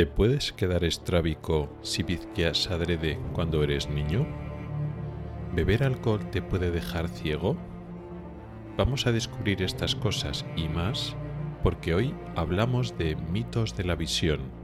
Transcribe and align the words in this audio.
¿Te 0.00 0.06
puedes 0.06 0.54
quedar 0.54 0.82
estrábico 0.82 1.68
si 1.82 2.02
bizqueas 2.02 2.70
adrede 2.70 3.18
cuando 3.34 3.62
eres 3.62 3.90
niño? 3.90 4.26
¿Beber 5.54 5.84
alcohol 5.84 6.30
te 6.30 6.40
puede 6.40 6.70
dejar 6.70 7.06
ciego? 7.06 7.54
Vamos 8.78 9.06
a 9.06 9.12
descubrir 9.12 9.60
estas 9.60 9.94
cosas 9.94 10.46
y 10.56 10.70
más 10.70 11.14
porque 11.62 11.94
hoy 11.94 12.14
hablamos 12.34 12.96
de 12.96 13.14
mitos 13.14 13.76
de 13.76 13.84
la 13.84 13.94
visión. 13.94 14.59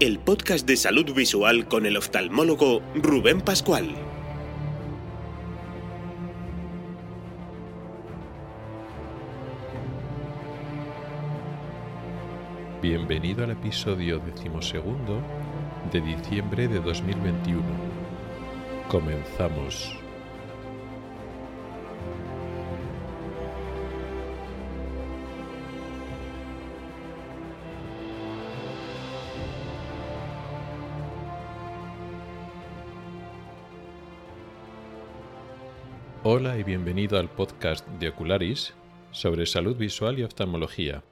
El 0.00 0.18
podcast 0.20 0.66
de 0.66 0.74
salud 0.74 1.12
visual 1.12 1.68
con 1.68 1.84
el 1.84 1.98
oftalmólogo 1.98 2.80
Rubén 2.94 3.42
Pascual. 3.42 3.94
Bienvenido 12.80 13.44
al 13.44 13.50
episodio 13.50 14.18
decimosegundo 14.18 15.20
de 15.92 16.00
diciembre 16.00 16.66
de 16.66 16.80
2021. 16.80 17.62
Comenzamos. 18.88 20.07
Hola 36.30 36.58
y 36.58 36.62
bienvenido 36.62 37.18
al 37.18 37.30
podcast 37.30 37.88
de 37.88 38.10
Ocularis 38.10 38.74
sobre 39.12 39.46
salud 39.46 39.78
visual 39.78 40.18
y 40.18 40.24
oftalmología. 40.24 41.02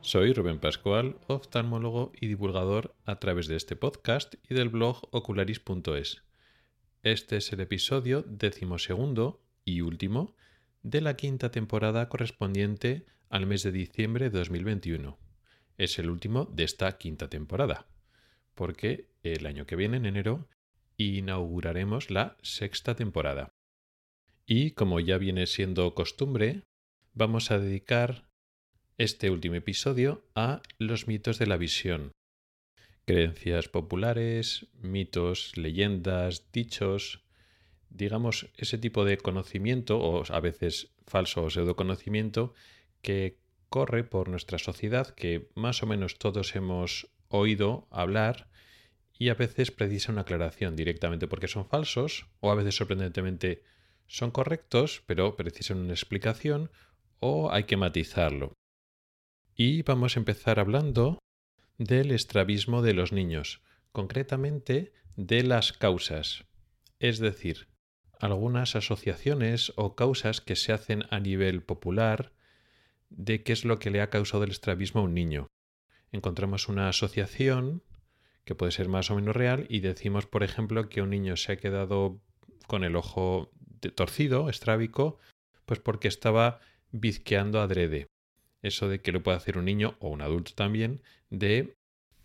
Soy 0.00 0.32
Rubén 0.32 0.60
Pascual, 0.60 1.18
oftalmólogo 1.26 2.12
y 2.14 2.28
divulgador 2.28 2.94
a 3.04 3.18
través 3.18 3.48
de 3.48 3.56
este 3.56 3.74
podcast 3.74 4.36
y 4.48 4.54
del 4.54 4.68
blog 4.68 5.08
ocularis.es. 5.10 6.22
Este 7.02 7.38
es 7.38 7.52
el 7.52 7.62
episodio 7.62 8.22
decimosegundo 8.22 9.42
y 9.64 9.80
último 9.80 10.36
de 10.84 11.00
la 11.00 11.16
quinta 11.16 11.50
temporada 11.50 12.08
correspondiente 12.08 13.06
al 13.30 13.46
mes 13.46 13.64
de 13.64 13.72
diciembre 13.72 14.30
de 14.30 14.38
2021. 14.38 15.18
Es 15.78 15.98
el 15.98 16.08
último 16.08 16.44
de 16.44 16.62
esta 16.62 16.96
quinta 16.96 17.28
temporada, 17.28 17.88
porque 18.54 19.08
el 19.24 19.46
año 19.46 19.66
que 19.66 19.74
viene, 19.74 19.96
en 19.96 20.06
enero, 20.06 20.46
inauguraremos 20.96 22.12
la 22.12 22.36
sexta 22.40 22.94
temporada. 22.94 23.53
Y 24.46 24.72
como 24.72 25.00
ya 25.00 25.16
viene 25.16 25.46
siendo 25.46 25.94
costumbre, 25.94 26.62
vamos 27.14 27.50
a 27.50 27.58
dedicar 27.58 28.28
este 28.98 29.30
último 29.30 29.54
episodio 29.54 30.22
a 30.34 30.60
los 30.78 31.08
mitos 31.08 31.38
de 31.38 31.46
la 31.46 31.56
visión. 31.56 32.12
Creencias 33.06 33.68
populares, 33.68 34.66
mitos, 34.74 35.56
leyendas, 35.56 36.52
dichos, 36.52 37.24
digamos, 37.88 38.50
ese 38.56 38.76
tipo 38.76 39.04
de 39.04 39.16
conocimiento, 39.16 39.98
o 39.98 40.22
a 40.28 40.40
veces 40.40 40.92
falso 41.06 41.44
o 41.44 41.50
pseudo 41.50 41.76
conocimiento, 41.76 42.52
que 43.00 43.38
corre 43.70 44.04
por 44.04 44.28
nuestra 44.28 44.58
sociedad, 44.58 45.14
que 45.14 45.48
más 45.54 45.82
o 45.82 45.86
menos 45.86 46.18
todos 46.18 46.54
hemos 46.54 47.08
oído 47.28 47.88
hablar 47.90 48.48
y 49.18 49.28
a 49.30 49.34
veces 49.34 49.70
precisa 49.70 50.12
una 50.12 50.22
aclaración 50.22 50.76
directamente 50.76 51.28
porque 51.28 51.48
son 51.48 51.66
falsos 51.66 52.26
o 52.40 52.50
a 52.50 52.54
veces 52.54 52.76
sorprendentemente 52.76 53.62
son 54.06 54.30
correctos, 54.30 55.02
pero 55.06 55.36
precisan 55.36 55.78
una 55.78 55.92
explicación 55.92 56.70
o 57.20 57.50
hay 57.50 57.64
que 57.64 57.76
matizarlo. 57.76 58.52
Y 59.54 59.82
vamos 59.82 60.16
a 60.16 60.20
empezar 60.20 60.58
hablando 60.58 61.18
del 61.78 62.10
estrabismo 62.10 62.82
de 62.82 62.94
los 62.94 63.12
niños, 63.12 63.62
concretamente 63.92 64.92
de 65.16 65.42
las 65.42 65.72
causas, 65.72 66.44
es 66.98 67.18
decir, 67.18 67.68
algunas 68.20 68.76
asociaciones 68.76 69.72
o 69.76 69.94
causas 69.94 70.40
que 70.40 70.56
se 70.56 70.72
hacen 70.72 71.04
a 71.10 71.20
nivel 71.20 71.62
popular 71.62 72.32
de 73.10 73.42
qué 73.42 73.52
es 73.52 73.64
lo 73.64 73.78
que 73.78 73.90
le 73.90 74.00
ha 74.00 74.10
causado 74.10 74.44
el 74.44 74.50
estrabismo 74.50 75.00
a 75.00 75.04
un 75.04 75.14
niño. 75.14 75.46
Encontramos 76.10 76.68
una 76.68 76.88
asociación 76.88 77.82
que 78.44 78.54
puede 78.54 78.72
ser 78.72 78.88
más 78.88 79.10
o 79.10 79.16
menos 79.16 79.34
real 79.34 79.66
y 79.68 79.80
decimos, 79.80 80.26
por 80.26 80.42
ejemplo, 80.42 80.88
que 80.88 81.02
un 81.02 81.10
niño 81.10 81.36
se 81.36 81.52
ha 81.52 81.56
quedado 81.56 82.20
con 82.66 82.84
el 82.84 82.96
ojo 82.96 83.50
torcido, 83.90 84.48
estrábico, 84.48 85.18
pues 85.66 85.80
porque 85.80 86.08
estaba 86.08 86.60
bizqueando 86.92 87.60
adrede. 87.60 88.06
Eso 88.62 88.88
de 88.88 89.00
que 89.00 89.12
lo 89.12 89.22
puede 89.22 89.36
hacer 89.36 89.58
un 89.58 89.66
niño 89.66 89.96
o 89.98 90.08
un 90.08 90.22
adulto 90.22 90.52
también, 90.54 91.02
de 91.30 91.76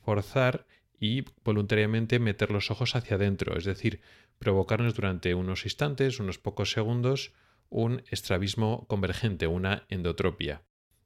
forzar 0.01 0.65
y 0.99 1.25
voluntariamente 1.43 2.19
meter 2.19 2.51
los 2.51 2.71
ojos 2.71 2.95
hacia 2.95 3.15
adentro, 3.15 3.57
es 3.57 3.65
decir, 3.65 4.01
provocarnos 4.37 4.95
durante 4.95 5.33
unos 5.33 5.65
instantes, 5.65 6.19
unos 6.19 6.39
pocos 6.39 6.71
segundos, 6.71 7.33
un 7.69 8.03
estrabismo 8.09 8.85
convergente, 8.87 9.47
una 9.47 9.85
endotropia. 9.89 10.63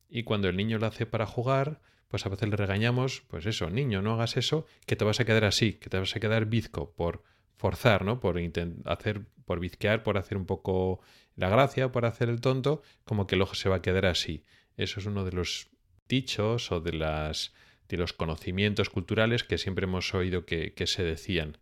Y 0.09 0.23
cuando 0.23 0.49
el 0.49 0.57
niño 0.57 0.77
lo 0.77 0.87
hace 0.87 1.05
para 1.05 1.25
jugar, 1.25 1.81
pues 2.07 2.25
a 2.25 2.29
veces 2.29 2.49
le 2.49 2.55
regañamos, 2.55 3.23
pues 3.27 3.45
eso, 3.45 3.69
niño, 3.69 4.01
no 4.01 4.13
hagas 4.13 4.37
eso, 4.37 4.65
que 4.85 4.95
te 4.95 5.05
vas 5.05 5.19
a 5.19 5.25
quedar 5.25 5.45
así, 5.45 5.73
que 5.73 5.89
te 5.89 5.97
vas 5.97 6.15
a 6.15 6.19
quedar 6.19 6.45
bizco 6.45 6.93
por 6.93 7.23
forzar, 7.55 8.03
¿no? 8.03 8.19
Por 8.19 8.39
hacer, 8.85 9.25
por 9.45 9.59
bizquear, 9.59 10.03
por 10.03 10.17
hacer 10.17 10.37
un 10.37 10.45
poco 10.45 11.01
la 11.35 11.49
gracia, 11.49 11.91
por 11.91 12.05
hacer 12.05 12.29
el 12.29 12.41
tonto, 12.41 12.81
como 13.05 13.27
que 13.27 13.35
el 13.35 13.41
ojo 13.41 13.55
se 13.55 13.69
va 13.69 13.77
a 13.77 13.81
quedar 13.81 14.05
así. 14.05 14.43
Eso 14.77 14.99
es 14.99 15.05
uno 15.05 15.25
de 15.25 15.31
los 15.31 15.69
dichos 16.07 16.71
o 16.71 16.79
de 16.79 16.93
las 16.93 17.53
los 17.97 18.13
conocimientos 18.13 18.89
culturales 18.89 19.43
que 19.43 19.57
siempre 19.57 19.85
hemos 19.85 20.13
oído 20.13 20.45
que, 20.45 20.73
que 20.73 20.87
se 20.87 21.03
decían. 21.03 21.57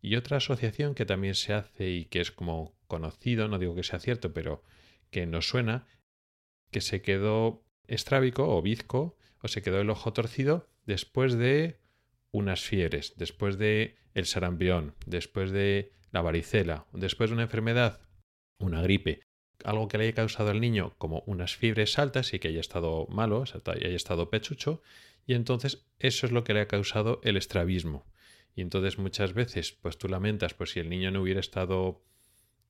Y 0.00 0.16
otra 0.16 0.38
asociación 0.38 0.94
que 0.94 1.06
también 1.06 1.34
se 1.34 1.52
hace 1.52 1.90
y 1.90 2.04
que 2.06 2.20
es 2.20 2.30
como 2.30 2.76
conocido, 2.86 3.48
no 3.48 3.58
digo 3.58 3.74
que 3.74 3.82
sea 3.82 3.98
cierto, 3.98 4.32
pero 4.32 4.62
que 5.10 5.26
nos 5.26 5.48
suena, 5.48 5.86
que 6.70 6.80
se 6.80 7.02
quedó 7.02 7.64
estrábico 7.86 8.48
o 8.56 8.62
bizco 8.62 9.16
o 9.42 9.48
se 9.48 9.62
quedó 9.62 9.80
el 9.80 9.90
ojo 9.90 10.12
torcido 10.12 10.68
después 10.84 11.34
de 11.34 11.78
unas 12.32 12.62
fiebres, 12.62 13.14
después 13.16 13.58
de 13.58 13.96
el 14.14 14.26
sarampión, 14.26 14.94
después 15.06 15.50
de 15.50 15.92
la 16.10 16.22
varicela, 16.22 16.86
después 16.92 17.30
de 17.30 17.34
una 17.34 17.44
enfermedad, 17.44 18.00
una 18.58 18.82
gripe, 18.82 19.20
algo 19.64 19.88
que 19.88 19.98
le 19.98 20.04
haya 20.04 20.14
causado 20.14 20.50
al 20.50 20.60
niño 20.60 20.94
como 20.98 21.22
unas 21.26 21.56
fiebres 21.56 21.98
altas 21.98 22.32
y 22.34 22.38
que 22.38 22.48
haya 22.48 22.60
estado 22.60 23.06
malo, 23.08 23.44
haya 23.66 23.88
estado 23.88 24.30
pechucho, 24.30 24.82
y 25.26 25.34
entonces 25.34 25.86
eso 25.98 26.26
es 26.26 26.32
lo 26.32 26.44
que 26.44 26.54
le 26.54 26.60
ha 26.60 26.68
causado 26.68 27.20
el 27.24 27.36
estrabismo. 27.36 28.06
Y 28.54 28.62
entonces 28.62 28.98
muchas 28.98 29.34
veces, 29.34 29.72
pues 29.72 29.98
tú 29.98 30.08
lamentas, 30.08 30.54
pues 30.54 30.70
si 30.70 30.80
el 30.80 30.88
niño 30.88 31.10
no 31.10 31.20
hubiera 31.20 31.40
estado 31.40 32.02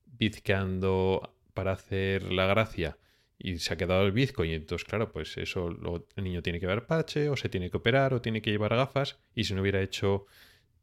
bizqueando 0.05 1.33
para 1.53 1.71
hacer 1.71 2.31
la 2.31 2.45
gracia 2.45 2.97
y 3.39 3.59
se 3.59 3.73
ha 3.73 3.77
quedado 3.77 4.05
el 4.05 4.11
bizco 4.11 4.45
y 4.45 4.53
entonces 4.53 4.85
claro, 4.87 5.11
pues 5.11 5.37
eso 5.37 5.69
el 6.15 6.23
niño 6.23 6.41
tiene 6.41 6.59
que 6.59 6.67
ver 6.67 6.87
parche 6.87 7.29
o 7.29 7.37
se 7.37 7.49
tiene 7.49 7.69
que 7.69 7.77
operar 7.77 8.13
o 8.13 8.21
tiene 8.21 8.41
que 8.41 8.51
llevar 8.51 8.75
gafas 8.75 9.19
y 9.35 9.43
si 9.43 9.53
no 9.53 9.61
hubiera 9.61 9.81
hecho 9.81 10.25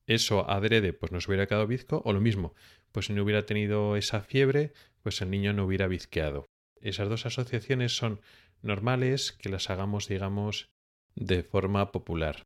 eso 0.07 0.49
adrede, 0.49 0.93
pues 0.93 1.13
no 1.13 1.21
se 1.21 1.31
hubiera 1.31 1.47
quedado 1.47 1.67
bizco 1.67 2.03
o 2.05 2.13
lo 2.13 2.21
mismo, 2.21 2.55
pues 2.93 3.07
si 3.07 3.13
no 3.13 3.23
hubiera 3.23 3.47
tenido 3.47 3.97
esa 3.97 4.21
fiebre, 4.21 4.73
pues 5.03 5.21
el 5.23 5.31
niño 5.31 5.53
no 5.53 5.65
hubiera 5.65 5.89
bizqueado. 5.89 6.47
Esas 6.81 7.09
dos 7.09 7.27
asociaciones 7.27 7.97
son 7.97 8.21
normales 8.63 9.33
que 9.33 9.49
las 9.49 9.71
hagamos, 9.71 10.09
digamos, 10.09 10.69
de 11.15 11.43
forma 11.43 11.93
popular. 11.93 12.43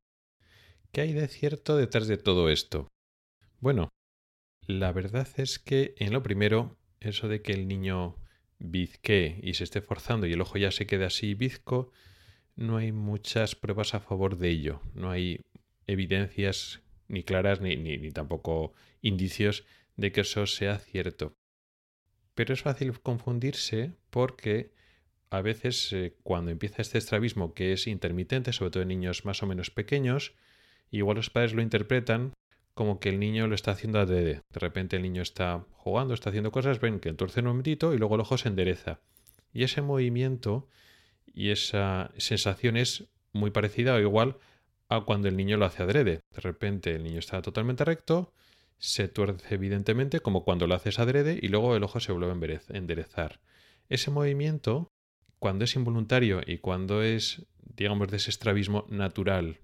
¿Qué 0.92 1.00
hay 1.02 1.12
de 1.12 1.28
cierto 1.28 1.76
detrás 1.76 2.06
de 2.06 2.16
todo 2.16 2.48
esto? 2.48 2.88
Bueno, 3.60 3.88
la 4.66 4.92
verdad 4.92 5.28
es 5.36 5.58
que 5.58 5.94
en 5.98 6.12
lo 6.12 6.22
primero, 6.22 6.76
eso 7.00 7.28
de 7.28 7.42
que 7.42 7.52
el 7.52 7.68
niño 7.68 8.16
bizque 8.58 9.38
y 9.42 9.54
se 9.54 9.64
esté 9.64 9.80
forzando 9.80 10.26
y 10.26 10.32
el 10.32 10.40
ojo 10.40 10.58
ya 10.58 10.70
se 10.70 10.86
quede 10.86 11.04
así 11.04 11.34
bizco, 11.34 11.92
no 12.56 12.76
hay 12.76 12.92
muchas 12.92 13.54
pruebas 13.54 13.94
a 13.94 14.00
favor 14.00 14.36
de 14.36 14.50
ello. 14.50 14.80
No 14.94 15.10
hay 15.10 15.40
evidencias 15.86 16.82
ni 17.06 17.22
claras 17.22 17.60
ni, 17.60 17.76
ni, 17.76 18.10
tampoco 18.10 18.74
indicios 19.00 19.64
de 19.96 20.12
que 20.12 20.22
eso 20.22 20.46
sea 20.46 20.78
cierto. 20.78 21.36
Pero 22.34 22.54
es 22.54 22.62
fácil 22.62 23.00
confundirse 23.00 23.92
porque 24.10 24.72
a 25.30 25.40
veces 25.40 25.92
eh, 25.92 26.16
cuando 26.22 26.50
empieza 26.50 26.82
este 26.82 26.98
estrabismo 26.98 27.54
que 27.54 27.72
es 27.72 27.86
intermitente, 27.86 28.52
sobre 28.52 28.70
todo 28.70 28.82
en 28.82 28.88
niños 28.88 29.24
más 29.24 29.42
o 29.42 29.46
menos 29.46 29.70
pequeños, 29.70 30.34
igual 30.90 31.16
los 31.16 31.30
padres 31.30 31.52
lo 31.52 31.62
interpretan 31.62 32.32
como 32.78 33.00
que 33.00 33.08
el 33.08 33.18
niño 33.18 33.48
lo 33.48 33.56
está 33.56 33.72
haciendo 33.72 33.98
adrede. 33.98 34.42
De 34.52 34.60
repente 34.60 34.94
el 34.94 35.02
niño 35.02 35.20
está 35.20 35.64
jugando, 35.72 36.14
está 36.14 36.30
haciendo 36.30 36.52
cosas, 36.52 36.78
ven 36.78 37.00
que 37.00 37.08
entorce 37.08 37.40
un 37.40 37.46
momentito 37.46 37.92
y 37.92 37.98
luego 37.98 38.14
el 38.14 38.20
ojo 38.20 38.38
se 38.38 38.46
endereza. 38.46 39.00
Y 39.52 39.64
ese 39.64 39.82
movimiento 39.82 40.68
y 41.26 41.50
esa 41.50 42.12
sensación 42.18 42.76
es 42.76 43.08
muy 43.32 43.50
parecida 43.50 43.96
o 43.96 43.98
igual 43.98 44.36
a 44.88 45.00
cuando 45.00 45.26
el 45.26 45.36
niño 45.36 45.56
lo 45.56 45.64
hace 45.64 45.82
adrede. 45.82 46.20
De 46.32 46.40
repente 46.40 46.94
el 46.94 47.02
niño 47.02 47.18
está 47.18 47.42
totalmente 47.42 47.84
recto 47.84 48.32
se 48.78 49.08
tuerce 49.08 49.56
evidentemente, 49.56 50.20
como 50.20 50.44
cuando 50.44 50.68
lo 50.68 50.76
haces 50.76 51.00
adrede, 51.00 51.36
y 51.42 51.48
luego 51.48 51.74
el 51.74 51.82
ojo 51.82 51.98
se 51.98 52.12
vuelve 52.12 52.30
a 52.30 52.76
enderezar. 52.76 53.40
Ese 53.88 54.12
movimiento, 54.12 54.86
cuando 55.40 55.64
es 55.64 55.74
involuntario 55.74 56.42
y 56.46 56.58
cuando 56.58 57.02
es, 57.02 57.44
digamos, 57.74 58.06
de 58.08 58.18
ese 58.18 58.30
estrabismo 58.30 58.86
natural, 58.88 59.58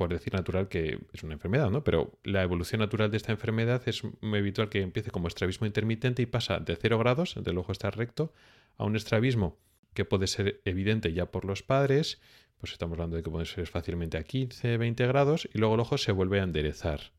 por 0.00 0.08
decir 0.08 0.32
natural 0.32 0.68
que 0.68 0.98
es 1.12 1.22
una 1.24 1.34
enfermedad, 1.34 1.68
¿no? 1.68 1.84
Pero 1.84 2.18
la 2.24 2.42
evolución 2.42 2.78
natural 2.78 3.10
de 3.10 3.18
esta 3.18 3.32
enfermedad 3.32 3.82
es 3.84 4.02
muy 4.22 4.38
habitual 4.38 4.70
que 4.70 4.80
empiece 4.80 5.10
como 5.10 5.28
estrabismo 5.28 5.66
intermitente 5.66 6.22
y 6.22 6.26
pasa 6.26 6.58
de 6.58 6.74
0 6.74 6.98
grados, 6.98 7.34
del 7.36 7.58
ojo 7.58 7.70
está 7.70 7.90
recto, 7.90 8.32
a 8.78 8.86
un 8.86 8.96
estrabismo 8.96 9.58
que 9.92 10.06
puede 10.06 10.26
ser 10.26 10.62
evidente 10.64 11.12
ya 11.12 11.26
por 11.26 11.44
los 11.44 11.62
padres, 11.62 12.18
pues 12.60 12.72
estamos 12.72 12.94
hablando 12.94 13.18
de 13.18 13.22
que 13.22 13.28
puede 13.28 13.44
ser 13.44 13.66
fácilmente 13.66 14.16
a 14.16 14.22
15, 14.22 14.78
20 14.78 15.06
grados, 15.06 15.46
y 15.52 15.58
luego 15.58 15.74
el 15.74 15.80
ojo 15.80 15.98
se 15.98 16.12
vuelve 16.12 16.40
a 16.40 16.44
enderezar. 16.44 17.12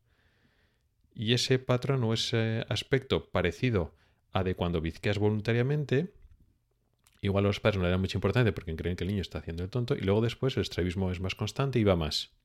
Y 1.14 1.34
ese 1.34 1.60
patrón 1.60 2.04
o 2.04 2.16
ese 2.16 2.66
aspecto 2.68 3.30
parecido 3.30 3.94
a 4.34 4.44
de 4.44 4.56
cuando 4.56 4.82
bizqueas 4.82 5.20
voluntariamente, 5.20 6.12
igual 7.22 7.46
a 7.46 7.50
los 7.50 7.60
padres 7.60 7.78
no 7.78 7.84
le 7.84 7.92
dan 7.92 8.02
mucha 8.02 8.18
importancia 8.18 8.56
porque 8.56 8.76
creen 8.76 8.96
que 8.96 9.04
el 9.04 9.10
niño 9.10 9.22
está 9.22 9.38
haciendo 9.38 9.64
el 9.64 9.70
tonto, 9.70 9.96
y 9.96 10.02
luego 10.02 10.22
después 10.22 10.58
el 10.58 10.64
estrabismo 10.64 11.12
es 11.12 11.20
más 11.20 11.36
constante 11.36 11.78
y 11.78 11.84
va 11.84 11.96
más. 11.96 12.41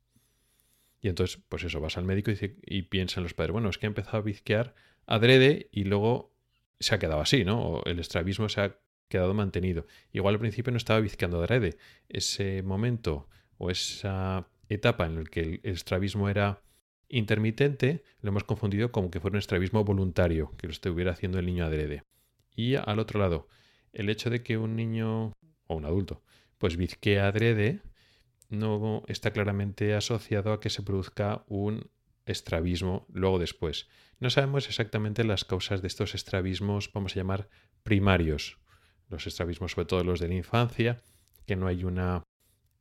Y 1.00 1.08
entonces, 1.08 1.42
pues 1.48 1.64
eso, 1.64 1.80
vas 1.80 1.96
al 1.96 2.04
médico 2.04 2.30
y, 2.30 2.56
y 2.64 2.82
piensan 2.82 3.22
los 3.22 3.34
padres, 3.34 3.52
bueno, 3.52 3.68
es 3.68 3.78
que 3.78 3.86
ha 3.86 3.88
empezado 3.88 4.18
a 4.18 4.22
bizquear 4.22 4.74
adrede 5.06 5.68
y 5.70 5.84
luego 5.84 6.34
se 6.80 6.94
ha 6.94 6.98
quedado 6.98 7.20
así, 7.20 7.44
¿no? 7.44 7.60
O 7.62 7.84
el 7.84 7.98
estrabismo 7.98 8.48
se 8.48 8.60
ha 8.60 8.78
quedado 9.08 9.34
mantenido. 9.34 9.86
Igual 10.12 10.34
al 10.34 10.40
principio 10.40 10.72
no 10.72 10.78
estaba 10.78 11.00
bizqueando 11.00 11.38
adrede. 11.38 11.76
Ese 12.08 12.62
momento 12.62 13.28
o 13.58 13.70
esa 13.70 14.48
etapa 14.68 15.06
en 15.06 15.16
la 15.16 15.24
que 15.24 15.40
el 15.40 15.60
estrabismo 15.62 16.28
era 16.28 16.62
intermitente, 17.08 18.02
lo 18.20 18.30
hemos 18.30 18.44
confundido 18.44 18.90
como 18.90 19.10
que 19.10 19.20
fuera 19.20 19.34
un 19.34 19.38
estrabismo 19.38 19.84
voluntario, 19.84 20.52
que 20.58 20.66
lo 20.66 20.72
estuviera 20.72 21.12
haciendo 21.12 21.38
el 21.38 21.46
niño 21.46 21.64
adrede. 21.64 22.02
Y 22.54 22.74
al 22.74 22.98
otro 22.98 23.20
lado, 23.20 23.48
el 23.92 24.10
hecho 24.10 24.28
de 24.28 24.42
que 24.42 24.58
un 24.58 24.74
niño 24.74 25.32
o 25.66 25.76
un 25.76 25.84
adulto 25.84 26.22
pues 26.58 26.76
bizquee 26.76 27.20
adrede 27.20 27.80
no 28.48 29.02
está 29.08 29.32
claramente 29.32 29.94
asociado 29.94 30.52
a 30.52 30.60
que 30.60 30.70
se 30.70 30.82
produzca 30.82 31.44
un 31.48 31.90
estrabismo 32.26 33.06
luego 33.12 33.38
después. 33.38 33.88
No 34.18 34.30
sabemos 34.30 34.68
exactamente 34.68 35.24
las 35.24 35.44
causas 35.44 35.82
de 35.82 35.88
estos 35.88 36.14
estrabismos, 36.14 36.90
vamos 36.92 37.12
a 37.12 37.16
llamar 37.16 37.48
primarios, 37.82 38.58
los 39.08 39.26
estrabismos, 39.26 39.72
sobre 39.72 39.86
todo 39.86 40.04
los 40.04 40.20
de 40.20 40.28
la 40.28 40.34
infancia, 40.34 41.02
que 41.46 41.56
no 41.56 41.66
hay 41.66 41.84
una 41.84 42.22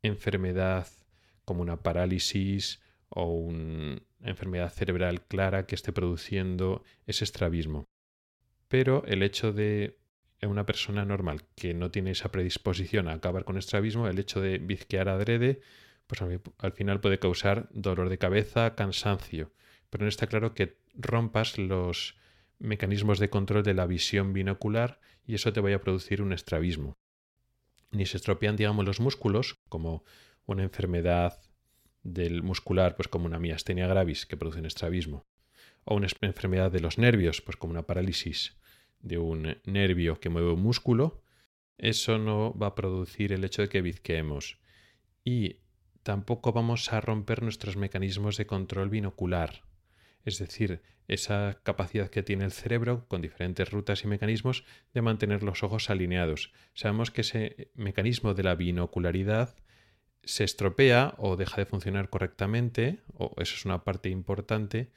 enfermedad 0.02 0.88
como 1.44 1.62
una 1.62 1.78
parálisis 1.78 2.82
o 3.10 3.26
una 3.26 4.02
enfermedad 4.22 4.72
cerebral 4.72 5.22
clara 5.22 5.68
que 5.68 5.76
esté 5.76 5.94
produciendo 5.94 6.84
ese 7.06 7.24
estrabismo. 7.24 7.86
Pero 8.68 9.04
el 9.06 9.22
hecho 9.22 9.54
de 9.54 10.00
una 10.44 10.66
persona 10.66 11.06
normal 11.06 11.44
que 11.56 11.74
no 11.74 11.92
tiene 11.92 12.12
esa 12.12 12.32
predisposición 12.32 13.08
a 13.08 13.14
acabar 13.14 13.46
con 13.46 13.58
estrabismo, 13.58 14.08
el 14.08 14.20
hecho 14.20 14.42
de 14.42 14.58
bizquear 14.58 15.10
adrede, 15.10 15.62
pues 16.08 16.22
al 16.60 16.72
final 16.74 17.00
puede 17.02 17.20
causar 17.20 17.68
dolor 17.72 18.10
de 18.10 18.18
cabeza, 18.18 18.76
cansancio. 18.76 19.52
Pero 19.90 20.04
no 20.04 20.10
está 20.10 20.28
claro 20.28 20.54
que 20.54 20.78
rompas 20.94 21.58
los 21.58 22.16
mecanismos 22.60 23.20
de 23.20 23.30
control 23.30 23.64
de 23.64 23.74
la 23.74 23.86
visión 23.86 24.34
binocular 24.34 25.00
y 25.26 25.36
eso 25.36 25.52
te 25.52 25.62
vaya 25.62 25.78
a 25.78 25.82
producir 25.82 26.22
un 26.22 26.34
estrabismo. 26.34 26.98
Ni 27.92 28.06
se 28.06 28.18
estropean, 28.18 28.56
digamos, 28.56 28.86
los 28.86 29.00
músculos, 29.00 29.58
como 29.70 30.04
una 30.46 30.64
enfermedad 30.64 31.40
del 32.04 32.44
muscular, 32.44 32.96
pues 32.96 33.08
como 33.08 33.26
una 33.26 33.40
miastenia 33.40 33.88
gravis, 33.88 34.26
que 34.26 34.38
produce 34.38 34.60
un 34.60 34.66
estrabismo, 34.68 35.26
o 35.86 35.96
una 35.96 36.08
enfermedad 36.22 36.72
de 36.72 36.82
los 36.82 36.98
nervios, 36.98 37.42
pues 37.42 37.58
como 37.58 37.72
una 37.72 37.88
parálisis 37.88 38.56
de 39.00 39.18
un 39.18 39.58
nervio 39.66 40.20
que 40.20 40.30
mueve 40.30 40.52
un 40.52 40.62
músculo, 40.62 41.22
eso 41.78 42.18
no 42.18 42.54
va 42.58 42.68
a 42.68 42.76
producir 42.76 43.34
el 43.34 43.44
hecho 43.44 43.62
de 43.62 43.70
que 43.70 43.82
bizqueemos. 43.82 44.60
Y 45.24 45.58
tampoco 46.04 46.54
vamos 46.54 46.94
a 46.94 47.02
romper 47.02 47.44
nuestros 47.44 47.78
mecanismos 47.78 48.38
de 48.38 48.46
control 48.46 48.90
binocular, 48.90 49.64
es 50.24 50.40
decir, 50.40 50.82
esa 51.08 51.60
capacidad 51.64 52.10
que 52.10 52.24
tiene 52.24 52.46
el 52.46 52.52
cerebro 52.52 53.08
con 53.08 53.22
diferentes 53.22 53.70
rutas 53.72 54.04
y 54.04 54.08
mecanismos 54.08 54.64
de 54.94 55.02
mantener 55.02 55.44
los 55.44 55.64
ojos 55.64 55.90
alineados. 55.90 56.52
Sabemos 56.74 57.12
que 57.12 57.22
ese 57.22 57.72
mecanismo 57.76 58.34
de 58.34 58.44
la 58.44 58.56
binocularidad 58.56 59.56
se 60.24 60.44
estropea 60.44 61.14
o 61.18 61.36
deja 61.36 61.58
de 61.58 61.66
funcionar 61.66 62.10
correctamente, 62.10 63.00
o 63.14 63.34
eso 63.38 63.56
es 63.56 63.66
una 63.66 63.84
parte 63.84 64.10
importante 64.10 64.92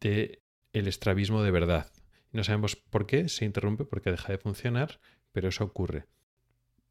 del 0.00 0.40
el 0.72 0.88
estrabismo 0.88 1.42
de 1.42 1.52
verdad. 1.52 1.90
No 2.34 2.42
sabemos 2.42 2.74
por 2.74 3.06
qué 3.06 3.28
se 3.28 3.44
interrumpe, 3.44 3.84
porque 3.84 4.10
deja 4.10 4.32
de 4.32 4.38
funcionar, 4.38 4.98
pero 5.30 5.50
eso 5.50 5.62
ocurre. 5.62 6.06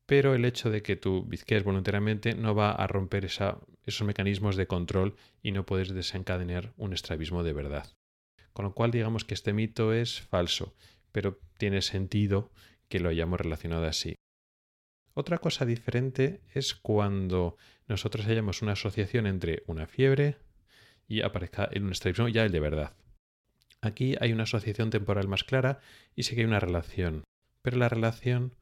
Pero 0.05 0.35
el 0.35 0.45
hecho 0.45 0.69
de 0.69 0.81
que 0.81 0.95
tú 0.95 1.25
bizquees 1.25 1.65
voluntariamente 1.65 2.33
no 2.33 2.55
va 2.55 2.71
a 2.71 2.87
romper 2.87 3.25
esos 3.25 4.03
mecanismos 4.03 4.55
de 4.55 4.67
control 4.67 5.17
y 5.41 5.51
no 5.51 5.65
puedes 5.65 5.89
desencadenar 5.89 6.71
un 6.77 6.93
estrabismo 6.93 7.43
de 7.43 7.51
verdad. 7.51 7.93
Con 8.53 8.63
lo 8.63 8.73
cual 8.73 8.91
digamos 8.91 9.25
que 9.25 9.33
este 9.33 9.51
mito 9.51 9.91
es 9.91 10.21
falso, 10.21 10.73
pero 11.11 11.41
tiene 11.57 11.81
sentido 11.81 12.49
que 12.87 13.01
lo 13.01 13.09
hayamos 13.09 13.41
relacionado 13.41 13.85
así. 13.85 14.15
Otra 15.13 15.39
cosa 15.39 15.65
diferente 15.65 16.39
es 16.53 16.73
cuando 16.73 17.57
nosotros 17.89 18.27
hayamos 18.27 18.61
una 18.61 18.73
asociación 18.73 19.27
entre 19.27 19.63
una 19.67 19.87
fiebre 19.87 20.37
y 21.05 21.21
aparezca 21.21 21.69
un 21.75 21.91
estrabismo 21.91 22.29
ya 22.29 22.45
el 22.45 22.51
de 22.53 22.61
verdad. 22.61 22.95
Aquí 23.83 24.15
hay 24.21 24.31
una 24.31 24.43
asociación 24.43 24.91
temporal 24.91 25.27
más 25.27 25.43
clara 25.43 25.81
y 26.15 26.23
sí 26.23 26.35
que 26.35 26.41
hay 26.41 26.47
una 26.47 26.61
relación, 26.61 27.25
pero 27.61 27.75
la 27.75 27.89
relación 27.89 28.55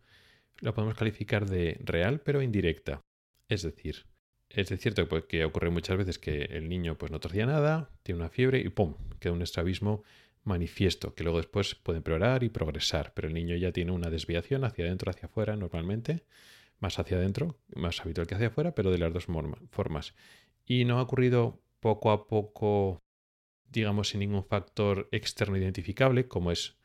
la 0.61 0.73
podemos 0.73 0.97
calificar 0.97 1.47
de 1.47 1.79
real 1.83 2.21
pero 2.21 2.41
indirecta. 2.41 3.01
Es 3.47 3.61
decir, 3.61 4.07
es 4.49 4.69
cierto 4.79 5.07
que 5.27 5.45
ocurre 5.45 5.69
muchas 5.69 5.95
veces 5.97 6.17
que 6.17 6.45
el 6.45 6.67
niño 6.67 6.97
pues 6.97 7.11
no 7.11 7.19
torcía 7.19 7.45
nada, 7.45 7.91
tiene 8.01 8.21
una 8.21 8.29
fiebre 8.29 8.61
y 8.61 8.69
¡pum! 8.69 8.95
queda 9.19 9.33
un 9.33 9.43
estrabismo 9.43 10.03
manifiesto, 10.43 11.13
que 11.13 11.23
luego 11.23 11.37
después 11.37 11.75
puede 11.75 11.97
empeorar 11.97 12.41
y 12.41 12.49
progresar, 12.49 13.13
pero 13.13 13.27
el 13.27 13.35
niño 13.35 13.55
ya 13.57 13.71
tiene 13.71 13.91
una 13.91 14.09
desviación 14.09 14.63
hacia 14.63 14.85
adentro, 14.85 15.11
hacia 15.11 15.27
afuera 15.27 15.55
normalmente, 15.55 16.23
más 16.79 16.97
hacia 16.97 17.17
adentro, 17.17 17.59
más 17.75 18.01
habitual 18.01 18.25
que 18.25 18.33
hacia 18.33 18.47
afuera, 18.47 18.73
pero 18.73 18.89
de 18.89 18.97
las 18.97 19.13
dos 19.13 19.27
formas. 19.69 20.15
Y 20.65 20.85
no 20.85 20.97
ha 20.97 21.03
ocurrido 21.03 21.61
poco 21.79 22.09
a 22.09 22.27
poco 22.27 23.03
digamos, 23.71 24.09
sin 24.09 24.19
ningún 24.19 24.43
factor 24.43 25.07
externo 25.11 25.57
identificable, 25.57 26.27
como 26.27 26.51
es 26.51 26.75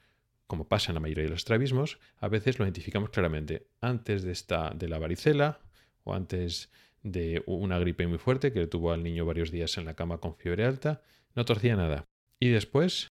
como 0.47 0.69
pasa 0.69 0.93
en 0.93 0.95
la 0.95 1.01
mayoría 1.01 1.25
de 1.25 1.31
los 1.31 1.41
estrabismos, 1.41 1.99
a 2.19 2.29
veces 2.29 2.59
lo 2.59 2.65
identificamos 2.65 3.11
claramente 3.11 3.67
antes 3.81 4.23
de 4.23 4.31
esta 4.31 4.71
de 4.71 4.89
la 4.89 5.01
varicela 5.01 5.59
o 6.05 6.15
antes 6.15 6.71
de 7.03 7.43
una 7.47 7.81
gripe 7.81 8.07
muy 8.07 8.19
fuerte 8.19 8.53
que 8.53 8.69
tuvo 8.69 8.93
al 8.93 9.03
niño 9.03 9.25
varios 9.25 9.51
días 9.51 9.77
en 9.77 9.85
la 9.85 9.95
cama 9.95 10.19
con 10.19 10.37
fiebre 10.37 10.65
alta, 10.65 11.03
no 11.35 11.45
torcía 11.45 11.75
nada. 11.75 12.05
Y 12.39 12.51
después 12.51 13.09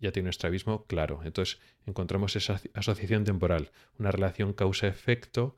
ya 0.00 0.12
tiene 0.12 0.28
un 0.28 0.30
estrabismo 0.30 0.86
claro. 0.86 1.20
Entonces 1.24 1.60
encontramos 1.84 2.36
esa 2.36 2.60
asociación 2.72 3.24
temporal, 3.24 3.70
una 3.98 4.10
relación 4.10 4.54
causa-efecto, 4.54 5.56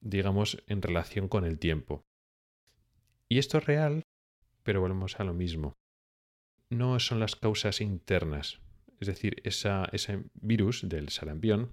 digamos, 0.00 0.64
en 0.66 0.82
relación 0.82 1.28
con 1.28 1.44
el 1.44 1.60
tiempo. 1.60 2.02
Y 3.28 3.38
esto 3.38 3.58
es 3.58 3.66
real, 3.66 4.02
pero 4.64 4.80
volvemos 4.80 5.20
a 5.20 5.24
lo 5.24 5.32
mismo 5.32 5.76
no 6.70 6.98
son 7.00 7.20
las 7.20 7.36
causas 7.36 7.80
internas. 7.80 8.60
Es 9.00 9.08
decir, 9.08 9.42
ese 9.44 10.24
virus 10.34 10.88
del 10.88 11.10
sarampión 11.10 11.72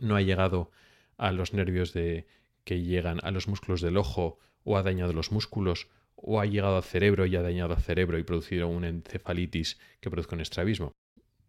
no 0.00 0.16
ha 0.16 0.22
llegado 0.22 0.70
a 1.16 1.32
los 1.32 1.52
nervios 1.52 1.92
de, 1.92 2.26
que 2.64 2.82
llegan 2.82 3.20
a 3.22 3.30
los 3.30 3.48
músculos 3.48 3.80
del 3.80 3.96
ojo 3.96 4.38
o 4.64 4.76
ha 4.76 4.82
dañado 4.82 5.12
los 5.12 5.32
músculos 5.32 5.88
o 6.14 6.40
ha 6.40 6.46
llegado 6.46 6.76
al 6.76 6.82
cerebro 6.82 7.26
y 7.26 7.36
ha 7.36 7.42
dañado 7.42 7.74
al 7.74 7.82
cerebro 7.82 8.18
y 8.18 8.22
producido 8.22 8.68
una 8.68 8.88
encefalitis 8.88 9.78
que 10.00 10.10
produzca 10.10 10.36
un 10.36 10.42
estrabismo. 10.42 10.92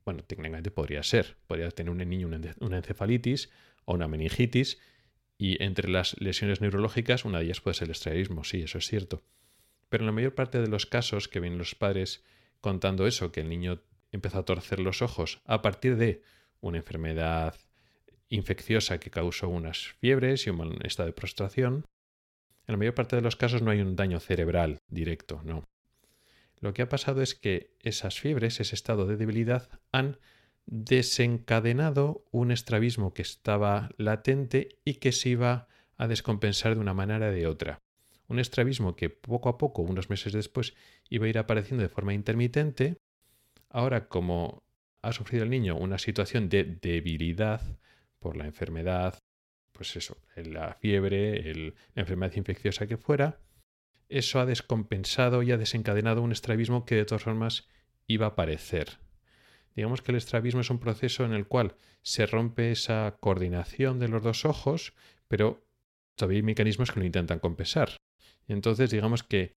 Bueno, 0.05 0.23
técnicamente 0.23 0.71
podría 0.71 1.03
ser. 1.03 1.37
Podría 1.47 1.69
tener 1.71 1.91
un 1.91 1.97
niño 1.97 2.29
una 2.59 2.77
encefalitis 2.77 3.49
o 3.85 3.93
una 3.93 4.07
meningitis 4.07 4.79
y 5.37 5.61
entre 5.61 5.89
las 5.89 6.19
lesiones 6.21 6.61
neurológicas 6.61 7.25
una 7.25 7.39
de 7.39 7.45
ellas 7.45 7.61
puede 7.61 7.75
ser 7.75 7.87
el 7.87 7.91
estrabismo, 7.91 8.43
sí, 8.43 8.61
eso 8.61 8.77
es 8.77 8.87
cierto. 8.87 9.23
Pero 9.89 10.03
en 10.03 10.05
la 10.05 10.11
mayor 10.13 10.35
parte 10.35 10.61
de 10.61 10.67
los 10.67 10.85
casos 10.85 11.27
que 11.27 11.39
ven 11.39 11.57
los 11.57 11.75
padres 11.75 12.23
contando 12.61 13.07
eso, 13.07 13.31
que 13.31 13.41
el 13.41 13.49
niño 13.49 13.81
empezó 14.11 14.39
a 14.39 14.45
torcer 14.45 14.79
los 14.79 15.01
ojos 15.01 15.41
a 15.45 15.61
partir 15.61 15.97
de 15.97 16.21
una 16.59 16.77
enfermedad 16.77 17.55
infecciosa 18.29 18.99
que 18.99 19.09
causó 19.09 19.49
unas 19.49 19.93
fiebres 19.99 20.47
y 20.47 20.51
un 20.51 20.79
estado 20.85 21.07
de 21.07 21.13
prostración. 21.13 21.85
En 22.67 22.73
la 22.73 22.77
mayor 22.77 22.93
parte 22.93 23.15
de 23.15 23.21
los 23.21 23.35
casos 23.35 23.61
no 23.61 23.71
hay 23.71 23.81
un 23.81 23.95
daño 23.95 24.19
cerebral 24.19 24.77
directo, 24.87 25.41
no. 25.43 25.67
Lo 26.59 26.73
que 26.73 26.83
ha 26.83 26.89
pasado 26.89 27.21
es 27.21 27.33
que 27.35 27.75
esas 27.79 28.19
fiebres, 28.19 28.59
ese 28.59 28.75
estado 28.75 29.07
de 29.07 29.17
debilidad, 29.17 29.67
han 29.91 30.19
desencadenado 30.67 32.23
un 32.31 32.51
estrabismo 32.51 33.13
que 33.13 33.23
estaba 33.23 33.89
latente 33.97 34.77
y 34.85 34.95
que 34.95 35.11
se 35.11 35.29
iba 35.29 35.67
a 35.97 36.07
descompensar 36.07 36.75
de 36.75 36.81
una 36.81 36.93
manera 36.93 37.29
o 37.29 37.31
de 37.31 37.47
otra 37.47 37.81
un 38.31 38.39
estrabismo 38.39 38.95
que 38.95 39.09
poco 39.09 39.49
a 39.49 39.57
poco, 39.57 39.81
unos 39.81 40.09
meses 40.09 40.33
después, 40.33 40.73
iba 41.09 41.25
a 41.25 41.29
ir 41.29 41.37
apareciendo 41.37 41.83
de 41.83 41.89
forma 41.89 42.13
intermitente. 42.13 42.97
Ahora, 43.69 44.07
como 44.07 44.63
ha 45.01 45.13
sufrido 45.13 45.43
el 45.43 45.49
niño 45.49 45.75
una 45.75 45.97
situación 45.97 46.49
de 46.49 46.63
debilidad 46.63 47.61
por 48.19 48.37
la 48.37 48.45
enfermedad, 48.45 49.19
pues 49.71 49.95
eso, 49.95 50.17
la 50.35 50.73
fiebre, 50.75 51.53
la 51.55 52.01
enfermedad 52.01 52.35
infecciosa 52.35 52.87
que 52.87 52.97
fuera, 52.97 53.39
eso 54.09 54.39
ha 54.39 54.45
descompensado 54.45 55.41
y 55.41 55.51
ha 55.51 55.57
desencadenado 55.57 56.21
un 56.21 56.31
estrabismo 56.31 56.85
que 56.85 56.95
de 56.95 57.05
todas 57.05 57.23
formas 57.23 57.67
iba 58.07 58.25
a 58.25 58.29
aparecer. 58.29 58.99
Digamos 59.75 60.01
que 60.01 60.11
el 60.11 60.17
estrabismo 60.17 60.61
es 60.61 60.69
un 60.69 60.79
proceso 60.79 61.23
en 61.23 61.33
el 61.33 61.47
cual 61.47 61.75
se 62.01 62.25
rompe 62.25 62.71
esa 62.71 63.17
coordinación 63.19 63.99
de 63.99 64.09
los 64.09 64.21
dos 64.21 64.43
ojos, 64.45 64.93
pero 65.27 65.63
todavía 66.15 66.37
hay 66.37 66.43
mecanismos 66.43 66.91
que 66.91 66.99
lo 66.99 67.05
intentan 67.05 67.39
compensar. 67.39 67.95
Entonces 68.51 68.91
digamos 68.91 69.23
que 69.23 69.55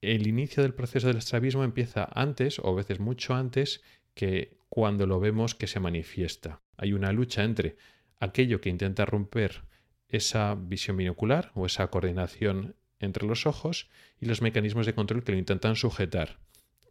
el 0.00 0.26
inicio 0.26 0.62
del 0.62 0.74
proceso 0.74 1.08
del 1.08 1.18
estrabismo 1.18 1.62
empieza 1.62 2.08
antes, 2.14 2.58
o 2.58 2.68
a 2.68 2.74
veces 2.74 3.00
mucho 3.00 3.34
antes, 3.34 3.82
que 4.14 4.56
cuando 4.68 5.06
lo 5.06 5.20
vemos 5.20 5.54
que 5.54 5.66
se 5.66 5.80
manifiesta. 5.80 6.62
Hay 6.76 6.94
una 6.94 7.12
lucha 7.12 7.44
entre 7.44 7.76
aquello 8.18 8.60
que 8.60 8.70
intenta 8.70 9.04
romper 9.04 9.64
esa 10.08 10.54
visión 10.54 10.96
binocular 10.96 11.52
o 11.54 11.66
esa 11.66 11.88
coordinación 11.88 12.76
entre 12.98 13.26
los 13.26 13.46
ojos 13.46 13.90
y 14.18 14.26
los 14.26 14.42
mecanismos 14.42 14.86
de 14.86 14.94
control 14.94 15.22
que 15.22 15.32
lo 15.32 15.38
intentan 15.38 15.76
sujetar. 15.76 16.38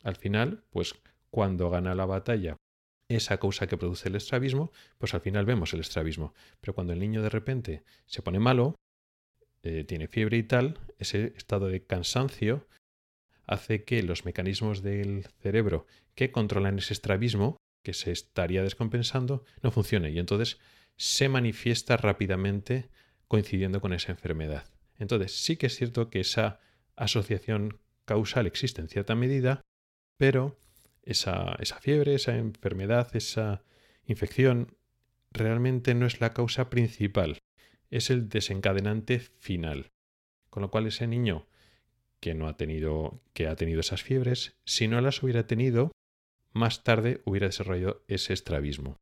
Al 0.04 0.16
final, 0.16 0.64
pues 0.70 0.96
cuando 1.32 1.70
gana 1.70 1.96
la 1.96 2.06
batalla 2.06 2.58
esa 3.10 3.38
causa 3.40 3.66
que 3.66 3.78
produce 3.78 4.10
el 4.10 4.16
estrabismo, 4.16 4.72
pues 5.00 5.16
al 5.16 5.22
final 5.22 5.46
vemos 5.46 5.74
el 5.74 5.80
estrabismo. 5.80 6.34
Pero 6.62 6.76
cuando 6.76 6.94
el 6.94 7.00
niño 7.00 7.24
de 7.24 7.30
repente 7.30 7.84
se 8.06 8.22
pone 8.22 8.40
malo, 8.40 8.76
eh, 9.64 9.84
tiene 9.84 10.08
fiebre 10.08 10.38
y 10.38 10.44
tal, 10.44 10.80
ese 10.98 11.34
estado 11.36 11.68
de 11.68 11.84
cansancio 11.86 12.68
hace 13.46 13.84
que 13.84 14.04
los 14.04 14.26
mecanismos 14.26 14.84
del 14.84 15.26
cerebro 15.42 15.86
que 16.16 16.32
controlan 16.32 16.78
ese 16.78 16.94
estrabismo, 16.94 17.58
que 17.84 17.94
se 17.94 18.12
estaría 18.12 18.64
descompensando, 18.64 19.44
no 19.64 19.72
funcione 19.72 20.12
y 20.12 20.20
entonces 20.20 20.60
se 20.98 21.30
manifiesta 21.30 21.98
rápidamente 21.98 22.90
coincidiendo 23.28 23.82
con 23.82 23.94
esa 23.94 24.12
enfermedad. 24.12 24.66
Entonces 24.98 25.36
sí 25.36 25.58
que 25.58 25.68
es 25.68 25.76
cierto 25.76 26.10
que 26.10 26.20
esa 26.20 26.60
asociación 26.96 27.80
causal 28.06 28.48
existe 28.48 28.82
en 28.82 28.90
cierta 28.90 29.16
medida, 29.16 29.62
pero 30.18 30.60
esa, 31.04 31.56
esa 31.60 31.80
fiebre, 31.80 32.16
esa 32.16 32.36
enfermedad, 32.36 33.16
esa 33.16 33.64
infección 34.06 34.76
realmente 35.32 35.94
no 35.96 36.06
es 36.06 36.22
la 36.22 36.34
causa 36.34 36.70
principal, 36.70 37.40
es 37.90 38.10
el 38.10 38.30
desencadenante 38.30 39.20
final. 39.20 39.92
Con 40.50 40.62
lo 40.62 40.72
cual 40.72 40.88
ese 40.88 41.08
niño 41.08 41.48
que 42.20 42.34
no 42.34 42.48
ha 42.48 42.58
tenido 42.58 43.22
que 43.34 43.48
ha 43.48 43.56
tenido 43.56 43.80
esas 43.80 44.04
fiebres, 44.04 44.58
si 44.66 44.88
no 44.88 45.00
las 45.02 45.24
hubiera 45.24 45.48
tenido, 45.48 45.92
más 46.52 46.84
tarde 46.84 47.22
hubiera 47.26 47.48
desarrollado 47.48 48.04
ese 48.08 48.34
estrabismo. 48.34 48.98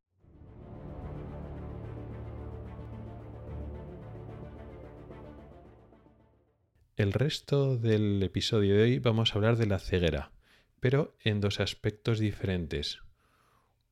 El 6.96 7.12
resto 7.12 7.76
del 7.76 8.20
episodio 8.24 8.76
de 8.76 8.82
hoy 8.82 8.98
vamos 8.98 9.32
a 9.32 9.34
hablar 9.36 9.56
de 9.56 9.66
la 9.66 9.78
ceguera, 9.78 10.32
pero 10.80 11.16
en 11.20 11.40
dos 11.40 11.60
aspectos 11.60 12.18
diferentes. 12.18 12.98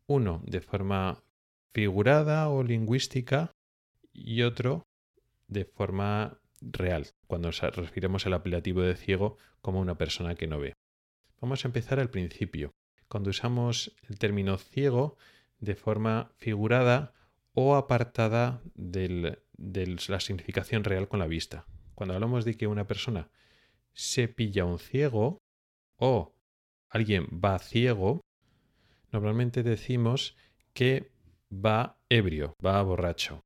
Uno 0.08 0.42
de 0.44 0.60
forma 0.60 1.22
figurada 1.72 2.48
o 2.48 2.64
lingüística 2.64 3.55
y 4.16 4.42
otro 4.42 4.86
de 5.48 5.64
forma 5.64 6.40
real, 6.60 7.06
cuando 7.26 7.48
nos 7.48 7.60
referimos 7.60 8.26
al 8.26 8.34
apelativo 8.34 8.82
de 8.82 8.96
ciego 8.96 9.36
como 9.60 9.80
una 9.80 9.98
persona 9.98 10.34
que 10.34 10.46
no 10.46 10.58
ve. 10.58 10.72
Vamos 11.40 11.64
a 11.64 11.68
empezar 11.68 12.00
al 12.00 12.10
principio, 12.10 12.72
cuando 13.08 13.30
usamos 13.30 13.94
el 14.08 14.18
término 14.18 14.56
ciego 14.56 15.16
de 15.58 15.74
forma 15.74 16.32
figurada 16.36 17.12
o 17.52 17.76
apartada 17.76 18.62
de 18.74 19.28
la 20.08 20.20
significación 20.20 20.84
real 20.84 21.08
con 21.08 21.20
la 21.20 21.26
vista. 21.26 21.66
Cuando 21.94 22.14
hablamos 22.14 22.44
de 22.44 22.56
que 22.56 22.66
una 22.66 22.86
persona 22.86 23.30
se 23.92 24.28
pilla 24.28 24.64
un 24.64 24.78
ciego 24.78 25.38
o 25.96 26.34
alguien 26.88 27.26
va 27.32 27.58
ciego, 27.58 28.20
normalmente 29.12 29.62
decimos 29.62 30.36
que 30.74 31.10
va 31.50 31.98
ebrio, 32.08 32.54
va 32.64 32.82
borracho. 32.82 33.45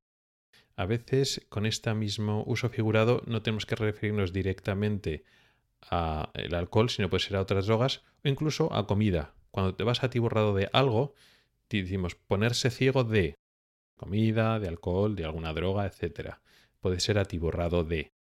A 0.75 0.85
veces 0.85 1.45
con 1.49 1.65
este 1.65 1.93
mismo 1.93 2.43
uso 2.47 2.69
figurado 2.69 3.21
no 3.25 3.41
tenemos 3.41 3.65
que 3.65 3.75
referirnos 3.75 4.33
directamente 4.33 5.23
al 5.89 6.53
alcohol, 6.53 6.89
sino 6.89 7.09
puede 7.09 7.23
ser 7.23 7.37
a 7.37 7.41
otras 7.41 7.65
drogas 7.65 8.03
o 8.23 8.29
incluso 8.29 8.73
a 8.73 8.87
comida. 8.87 9.33
Cuando 9.51 9.75
te 9.75 9.83
vas 9.83 10.03
atiborrado 10.03 10.53
de 10.53 10.69
algo, 10.73 11.13
decimos 11.69 12.15
ponerse 12.15 12.69
ciego 12.69 13.03
de 13.03 13.35
comida, 13.95 14.59
de 14.59 14.67
alcohol, 14.67 15.15
de 15.15 15.25
alguna 15.25 15.53
droga, 15.53 15.85
etc. 15.85 16.35
Puede 16.79 16.99
ser 16.99 17.17
atiborrado 17.17 17.83
de. 17.83 18.11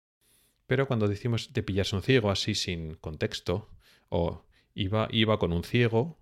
Pero 0.66 0.86
cuando 0.86 1.08
decimos 1.08 1.52
de 1.52 1.62
pillarse 1.62 1.96
un 1.96 2.02
ciego 2.02 2.30
así 2.30 2.54
sin 2.54 2.94
contexto 2.94 3.68
o 4.08 4.44
iba, 4.74 5.08
iba 5.10 5.38
con 5.38 5.52
un 5.52 5.64
ciego, 5.64 6.18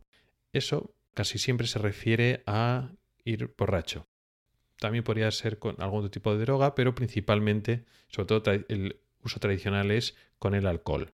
eso 0.53 0.95
casi 1.15 1.39
siempre 1.39 1.67
se 1.67 1.79
refiere 1.79 2.43
a 2.47 2.93
ir 3.25 3.55
borracho. 3.59 4.08
También 4.79 5.05
podría 5.05 5.31
ser 5.31 5.59
con 5.59 5.77
algún 5.81 6.01
otro 6.01 6.11
tipo 6.11 6.35
de 6.35 6.41
droga, 6.41 6.75
pero 6.75 6.95
principalmente, 6.95 7.85
sobre 8.09 8.27
todo 8.27 8.53
el 8.69 9.01
uso 9.23 9.41
tradicional 9.41 9.91
es 9.91 10.17
con 10.39 10.55
el 10.55 10.67
alcohol. 10.67 11.13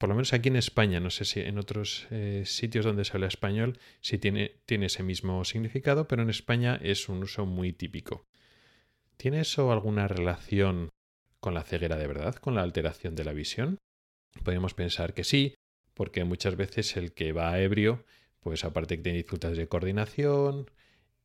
Por 0.00 0.08
lo 0.08 0.14
menos 0.14 0.32
aquí 0.32 0.48
en 0.48 0.56
España, 0.56 0.98
no 0.98 1.10
sé 1.10 1.26
si 1.26 1.40
en 1.40 1.58
otros 1.58 2.06
eh, 2.10 2.44
sitios 2.46 2.86
donde 2.86 3.04
se 3.04 3.12
habla 3.12 3.26
español 3.26 3.78
si 4.00 4.16
tiene, 4.16 4.56
tiene 4.64 4.86
ese 4.86 5.02
mismo 5.02 5.44
significado, 5.44 6.08
pero 6.08 6.22
en 6.22 6.30
España 6.30 6.80
es 6.82 7.10
un 7.10 7.22
uso 7.22 7.44
muy 7.44 7.74
típico. 7.74 8.24
¿Tiene 9.18 9.40
eso 9.40 9.70
alguna 9.70 10.08
relación 10.08 10.88
con 11.38 11.52
la 11.52 11.64
ceguera 11.64 11.98
de 11.98 12.06
verdad, 12.06 12.36
con 12.36 12.54
la 12.54 12.62
alteración 12.62 13.14
de 13.14 13.24
la 13.24 13.34
visión? 13.34 13.76
Podríamos 14.42 14.72
pensar 14.72 15.12
que 15.12 15.22
sí, 15.22 15.54
porque 15.92 16.24
muchas 16.24 16.56
veces 16.56 16.96
el 16.96 17.12
que 17.12 17.32
va 17.32 17.60
ebrio, 17.60 18.06
pues 18.40 18.64
aparte 18.64 18.96
que 18.96 19.02
tiene 19.02 19.18
dificultades 19.18 19.58
de 19.58 19.68
coordinación, 19.68 20.70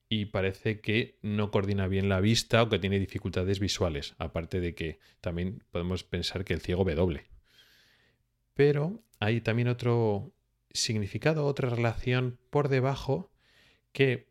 y 0.09 0.25
parece 0.25 0.79
que 0.79 1.17
no 1.21 1.51
coordina 1.51 1.87
bien 1.87 2.09
la 2.09 2.19
vista 2.19 2.61
o 2.63 2.69
que 2.69 2.79
tiene 2.79 2.99
dificultades 2.99 3.59
visuales, 3.59 4.15
aparte 4.17 4.59
de 4.59 4.75
que 4.75 4.99
también 5.21 5.63
podemos 5.71 6.03
pensar 6.03 6.45
que 6.45 6.53
el 6.53 6.61
ciego 6.61 6.85
ve 6.85 6.95
doble. 6.95 7.25
Pero 8.53 9.03
hay 9.19 9.41
también 9.41 9.67
otro 9.67 10.31
significado, 10.71 11.45
otra 11.45 11.69
relación 11.69 12.37
por 12.49 12.69
debajo 12.69 13.31
que 13.91 14.27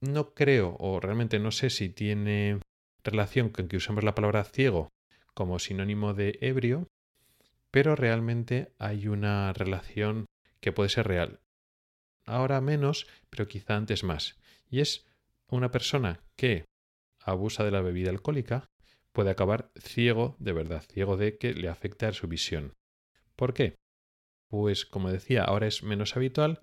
no 0.00 0.34
creo 0.34 0.76
o 0.78 1.00
realmente 1.00 1.38
no 1.38 1.50
sé 1.50 1.70
si 1.70 1.88
tiene 1.88 2.60
relación 3.02 3.48
con 3.48 3.68
que 3.68 3.76
usemos 3.76 4.04
la 4.04 4.14
palabra 4.14 4.44
ciego 4.44 4.90
como 5.34 5.58
sinónimo 5.58 6.14
de 6.14 6.38
ebrio, 6.40 6.88
pero 7.70 7.96
realmente 7.96 8.72
hay 8.78 9.08
una 9.08 9.52
relación 9.52 10.26
que 10.60 10.72
puede 10.72 10.88
ser 10.88 11.08
real. 11.08 11.40
Ahora 12.24 12.60
menos, 12.60 13.06
pero 13.30 13.46
quizá 13.46 13.76
antes 13.76 14.02
más. 14.02 14.38
Y 14.70 14.80
es 14.80 15.06
una 15.50 15.70
persona 15.70 16.20
que 16.36 16.64
abusa 17.22 17.64
de 17.64 17.70
la 17.70 17.80
bebida 17.80 18.10
alcohólica 18.10 18.68
puede 19.12 19.30
acabar 19.30 19.70
ciego 19.78 20.36
de 20.38 20.52
verdad, 20.52 20.84
ciego 20.92 21.16
de 21.16 21.38
que 21.38 21.54
le 21.54 21.68
afecta 21.68 22.08
a 22.08 22.12
su 22.12 22.28
visión. 22.28 22.74
¿Por 23.34 23.54
qué? 23.54 23.76
Pues 24.48 24.86
como 24.86 25.10
decía, 25.10 25.42
ahora 25.44 25.66
es 25.66 25.82
menos 25.82 26.16
habitual, 26.16 26.60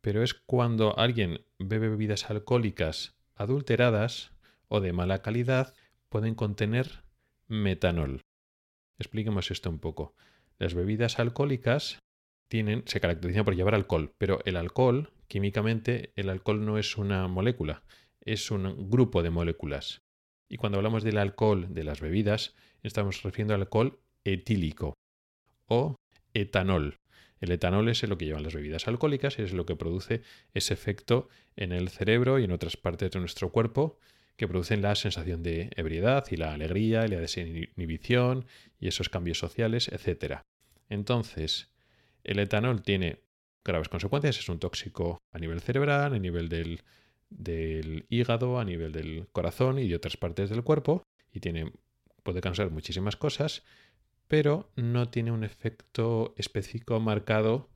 pero 0.00 0.22
es 0.22 0.34
cuando 0.34 0.98
alguien 0.98 1.44
bebe 1.58 1.88
bebidas 1.88 2.30
alcohólicas 2.30 3.14
adulteradas 3.34 4.32
o 4.68 4.80
de 4.80 4.92
mala 4.92 5.22
calidad 5.22 5.74
pueden 6.08 6.34
contener 6.34 7.04
metanol. 7.48 8.22
Expliquemos 8.98 9.50
esto 9.50 9.70
un 9.70 9.78
poco. 9.78 10.14
Las 10.58 10.74
bebidas 10.74 11.18
alcohólicas 11.18 11.98
tienen, 12.48 12.82
se 12.86 13.00
caracterizan 13.00 13.44
por 13.44 13.56
llevar 13.56 13.74
alcohol, 13.74 14.12
pero 14.18 14.40
el 14.44 14.56
alcohol, 14.56 15.12
químicamente, 15.26 16.12
el 16.16 16.28
alcohol 16.28 16.64
no 16.64 16.78
es 16.78 16.96
una 16.96 17.26
molécula, 17.28 17.82
es 18.24 18.50
un 18.50 18.90
grupo 18.90 19.22
de 19.22 19.30
moléculas. 19.30 20.02
Y 20.48 20.56
cuando 20.56 20.78
hablamos 20.78 21.02
del 21.02 21.18
alcohol 21.18 21.72
de 21.72 21.84
las 21.84 22.00
bebidas, 22.00 22.54
estamos 22.82 23.22
refiriendo 23.22 23.54
al 23.54 23.62
alcohol 23.62 23.98
etílico 24.24 24.94
o 25.66 25.96
etanol. 26.34 26.98
El 27.40 27.50
etanol 27.50 27.88
es 27.88 28.02
lo 28.04 28.18
que 28.18 28.26
llevan 28.26 28.44
las 28.44 28.54
bebidas 28.54 28.86
alcohólicas 28.86 29.38
y 29.38 29.42
es 29.42 29.52
lo 29.52 29.66
que 29.66 29.76
produce 29.76 30.22
ese 30.54 30.74
efecto 30.74 31.28
en 31.56 31.72
el 31.72 31.88
cerebro 31.88 32.38
y 32.38 32.44
en 32.44 32.52
otras 32.52 32.76
partes 32.76 33.10
de 33.10 33.18
nuestro 33.18 33.50
cuerpo 33.50 33.98
que 34.36 34.48
producen 34.48 34.82
la 34.82 34.94
sensación 34.94 35.42
de 35.42 35.70
ebriedad 35.76 36.24
y 36.30 36.36
la 36.36 36.52
alegría 36.52 37.04
y 37.04 37.08
la 37.08 37.20
desinhibición 37.20 38.46
y 38.78 38.88
esos 38.88 39.08
cambios 39.08 39.38
sociales, 39.38 39.88
etc. 39.88 40.40
Entonces, 40.88 41.70
el 42.24 42.38
etanol 42.38 42.82
tiene 42.82 43.20
graves 43.64 43.88
consecuencias, 43.88 44.38
es 44.38 44.48
un 44.48 44.58
tóxico 44.58 45.18
a 45.32 45.38
nivel 45.38 45.60
cerebral, 45.60 46.14
a 46.14 46.18
nivel 46.18 46.48
del 46.48 46.82
del 47.38 48.06
hígado, 48.08 48.58
a 48.58 48.64
nivel 48.64 48.92
del 48.92 49.28
corazón 49.32 49.78
y 49.78 49.88
de 49.88 49.96
otras 49.96 50.16
partes 50.16 50.50
del 50.50 50.64
cuerpo 50.64 51.02
y 51.32 51.40
tiene, 51.40 51.72
puede 52.22 52.40
causar 52.40 52.70
muchísimas 52.70 53.16
cosas, 53.16 53.64
pero 54.28 54.70
no 54.76 55.08
tiene 55.08 55.32
un 55.32 55.44
efecto 55.44 56.34
específico 56.36 56.98
marcado, 57.00 57.68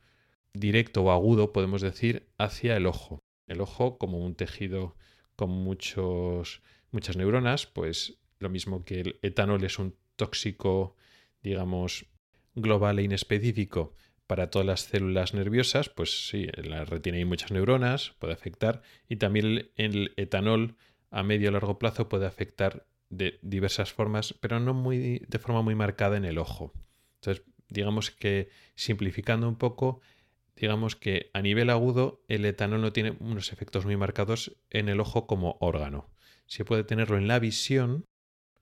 directo 0.52 1.02
o 1.02 1.10
agudo, 1.10 1.52
podemos 1.52 1.82
decir, 1.82 2.28
hacia 2.38 2.76
el 2.76 2.86
ojo. 2.86 3.20
el 3.46 3.60
ojo 3.60 3.98
como 3.98 4.18
un 4.18 4.34
tejido 4.34 4.96
con 5.36 5.50
muchos, 5.50 6.62
muchas 6.90 7.16
neuronas, 7.16 7.66
pues 7.66 8.18
lo 8.38 8.48
mismo 8.48 8.84
que 8.84 9.00
el 9.00 9.18
etanol 9.22 9.64
es 9.64 9.78
un 9.78 9.94
tóxico, 10.16 10.96
digamos, 11.42 12.06
global 12.54 12.98
e 12.98 13.02
inespecífico 13.04 13.94
para 14.26 14.50
todas 14.50 14.66
las 14.66 14.80
células 14.82 15.34
nerviosas, 15.34 15.88
pues 15.88 16.28
sí, 16.28 16.48
en 16.52 16.70
la 16.70 16.84
retina 16.84 17.16
hay 17.18 17.24
muchas 17.24 17.52
neuronas, 17.52 18.14
puede 18.18 18.32
afectar, 18.32 18.82
y 19.08 19.16
también 19.16 19.70
el, 19.76 20.12
etanol 20.16 20.76
a 21.10 21.22
medio 21.22 21.48
o 21.48 21.52
largo 21.52 21.78
plazo 21.78 22.08
puede 22.08 22.26
afectar 22.26 22.86
de 23.08 23.38
diversas 23.42 23.92
formas, 23.92 24.34
pero 24.40 24.58
no 24.58 24.74
muy, 24.74 25.20
de 25.28 25.38
forma 25.38 25.62
muy 25.62 25.74
marcada 25.74 26.16
en 26.16 26.24
el 26.24 26.38
ojo. 26.38 26.72
Entonces, 27.20 27.44
digamos 27.68 28.10
que 28.10 28.48
simplificando 28.74 29.48
un 29.48 29.56
poco, 29.56 30.00
digamos 30.56 30.96
que 30.96 31.30
a 31.32 31.40
nivel 31.40 31.70
agudo 31.70 32.22
el 32.26 32.44
etanol 32.44 32.82
no 32.82 32.92
tiene 32.92 33.16
unos 33.20 33.52
efectos 33.52 33.84
muy 33.84 33.96
marcados 33.96 34.56
en 34.70 34.88
el 34.88 34.98
ojo 34.98 35.26
como 35.28 35.56
órgano. 35.60 36.10
Se 36.46 36.64
puede 36.64 36.84
tenerlo 36.84 37.16
en 37.16 37.28
la 37.28 37.38
visión, 37.38 38.04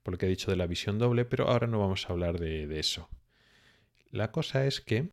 por 0.03 0.13
lo 0.13 0.17
que 0.19 0.27
he 0.27 0.29
dicho 0.29 0.51
de 0.51 0.57
la 0.57 0.67
visión 0.67 0.99
doble, 0.99 1.25
pero 1.25 1.47
ahora 1.47 1.65
no 1.65 1.79
vamos 1.79 2.07
a 2.07 2.13
hablar 2.13 2.39
de 2.39 2.79
eso. 2.79 3.09
La 4.11 4.31
cosa 4.31 4.65
es 4.65 4.79
que 4.79 5.09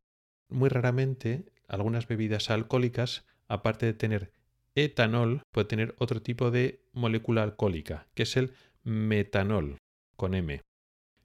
muy 0.52 0.68
raramente 0.68 1.47
algunas 1.68 2.06
bebidas 2.06 2.50
alcohólicas, 2.50 3.25
aparte 3.49 3.87
de 3.87 3.94
tener 3.94 4.32
etanol, 4.75 5.42
puede 5.50 5.68
tener 5.68 5.94
otro 5.99 6.23
tipo 6.23 6.50
de 6.50 6.85
molécula 6.92 7.42
alcohólica, 7.42 8.06
que 8.14 8.23
es 8.25 8.37
el 8.37 8.52
metanol, 8.85 9.78
con 10.16 10.35
M. 10.35 10.62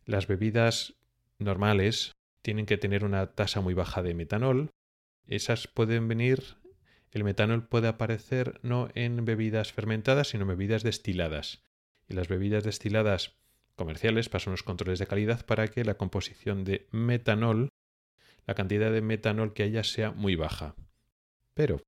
Las 0.06 0.28
bebidas 0.28 0.96
normales 1.40 2.14
tienen 2.42 2.66
que 2.66 2.78
tener 2.78 3.04
una 3.04 3.28
tasa 3.28 3.62
muy 3.62 3.74
baja 3.74 4.02
de 4.02 4.14
metanol. 4.14 4.70
Esas 5.26 5.68
pueden 5.68 6.08
venir, 6.08 6.56
el 7.12 7.24
metanol 7.24 7.68
puede 7.68 7.88
aparecer 7.88 8.60
no 8.64 8.90
en 8.96 9.26
bebidas 9.26 9.74
fermentadas, 9.74 10.30
sino 10.30 10.44
en 10.44 10.50
bebidas 10.50 10.84
destiladas. 10.84 11.64
Y 12.08 12.14
las 12.14 12.30
bebidas 12.30 12.64
destiladas 12.64 13.36
comerciales 13.76 14.30
pasan 14.30 14.52
los 14.52 14.64
controles 14.64 15.00
de 15.00 15.08
calidad 15.08 15.46
para 15.46 15.68
que 15.68 15.84
la 15.84 15.96
composición 15.96 16.64
de 16.64 16.88
metanol, 16.92 17.70
la 18.48 18.56
cantidad 18.56 18.92
de 18.92 19.02
metanol 19.02 19.54
que 19.54 19.64
haya 19.64 19.84
sea 19.84 20.12
muy 20.12 20.36
baja. 20.36 20.76
Pero 21.54 21.82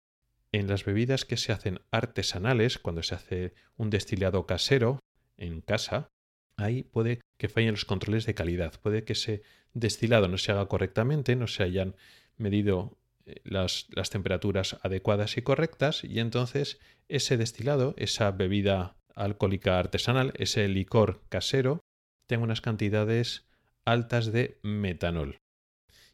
en 0.51 0.68
las 0.68 0.84
bebidas 0.84 1.25
que 1.25 1.38
se 1.38 1.51
hacen 1.51 1.80
artesanales, 1.92 2.78
cuando 2.78 3.01
se 3.01 3.16
hace 3.16 3.54
un 3.78 3.89
destilado 3.89 4.46
casero 4.46 5.00
en 5.38 5.62
casa, 5.62 6.10
ahí 6.58 6.84
puede 6.84 7.22
que 7.38 7.50
fallen 7.50 7.72
los 7.72 7.86
controles 7.86 8.25
de 8.25 8.34
calidad, 8.34 8.80
puede 8.82 9.04
que 9.06 9.13
ese 9.13 9.42
destilado 9.74 10.28
no 10.28 10.38
se 10.38 10.51
haga 10.51 10.68
correctamente, 10.68 11.36
no 11.36 11.48
se 11.48 11.63
hayan 11.63 11.96
medido 12.38 12.98
eh, 13.25 13.36
las, 13.44 13.88
las, 13.92 14.10
temperaturas 14.10 14.78
adecuadas 14.82 15.38
y 15.38 15.42
correctas 15.42 16.04
y 16.04 16.20
entonces 16.20 16.80
ese 17.08 17.38
destilado, 17.38 17.94
esa 17.98 18.32
bebida 18.32 18.98
alcohólica 19.16 19.80
artesanal, 19.80 20.34
ese 20.36 20.68
licor 20.68 21.22
casero, 21.30 21.80
tenga 22.28 22.44
unas 22.44 22.62
cantidades 22.62 23.48
altas 23.86 24.32
de 24.32 24.60
metanol. 24.63 25.38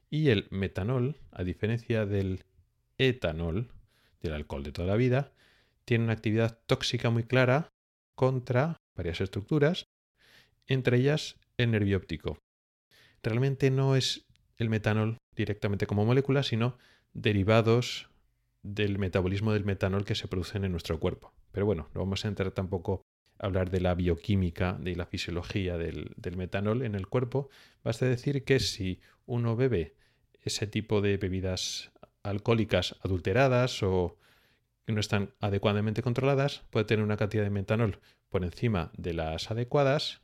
Y 0.10 0.30
el 0.30 0.48
metanol, 0.52 1.18
a 1.32 1.44
diferencia 1.44 2.06
del 2.06 2.44
etanol, 2.98 3.72
del 4.22 4.34
alcohol 4.34 4.64
de 4.64 4.72
toda 4.72 4.88
la 4.88 4.96
vida, 4.96 5.32
tiene 5.86 6.04
una 6.04 6.14
actividad 6.14 6.60
tóxica 6.66 7.10
muy 7.10 7.24
clara 7.24 7.70
contra 8.16 8.78
varias 8.96 9.22
estructuras, 9.22 9.86
entre 10.68 10.98
ellas 10.98 11.38
el 11.58 11.72
nervio 11.72 11.98
óptico. 11.98 12.38
Realmente 13.22 13.72
no 13.72 13.96
es 13.96 14.26
el 14.58 14.70
metanol 14.70 15.18
directamente 15.36 15.86
como 15.86 16.06
molécula, 16.06 16.44
sino 16.44 16.78
derivados 17.14 18.10
del 18.64 18.98
metabolismo 18.98 19.54
del 19.54 19.66
metanol 19.66 20.06
que 20.06 20.16
se 20.16 20.28
producen 20.28 20.64
en 20.64 20.72
nuestro 20.72 21.00
cuerpo. 21.00 21.34
Pero 21.52 21.66
bueno, 21.66 21.90
no 21.94 22.02
vamos 22.02 22.26
a 22.26 22.28
entrar 22.28 22.52
tampoco 22.52 23.02
a 23.38 23.46
hablar 23.46 23.70
de 23.70 23.82
la 23.82 23.94
bioquímica, 23.94 24.74
de 24.74 24.96
la 24.96 25.06
fisiología 25.06 25.78
del, 25.78 26.14
del 26.18 26.38
metanol 26.38 26.82
en 26.82 26.96
el 26.96 27.08
cuerpo. 27.08 27.50
Basta 27.84 28.06
decir 28.06 28.44
que 28.44 28.60
si 28.60 29.00
uno 29.26 29.56
bebe 29.56 29.96
ese 30.46 30.68
tipo 30.68 31.02
de 31.02 31.18
bebidas 31.18 31.92
alcohólicas 32.24 32.96
adulteradas 33.02 33.84
o 33.84 34.18
que 34.86 34.94
no 34.94 35.00
están 35.00 35.34
adecuadamente 35.42 36.04
controladas, 36.04 36.64
puede 36.70 36.86
tener 36.86 37.04
una 37.04 37.18
cantidad 37.18 37.44
de 37.44 37.50
metanol 37.50 38.00
por 38.30 38.44
encima 38.44 38.92
de 38.96 39.14
las 39.14 39.50
adecuadas. 39.50 40.22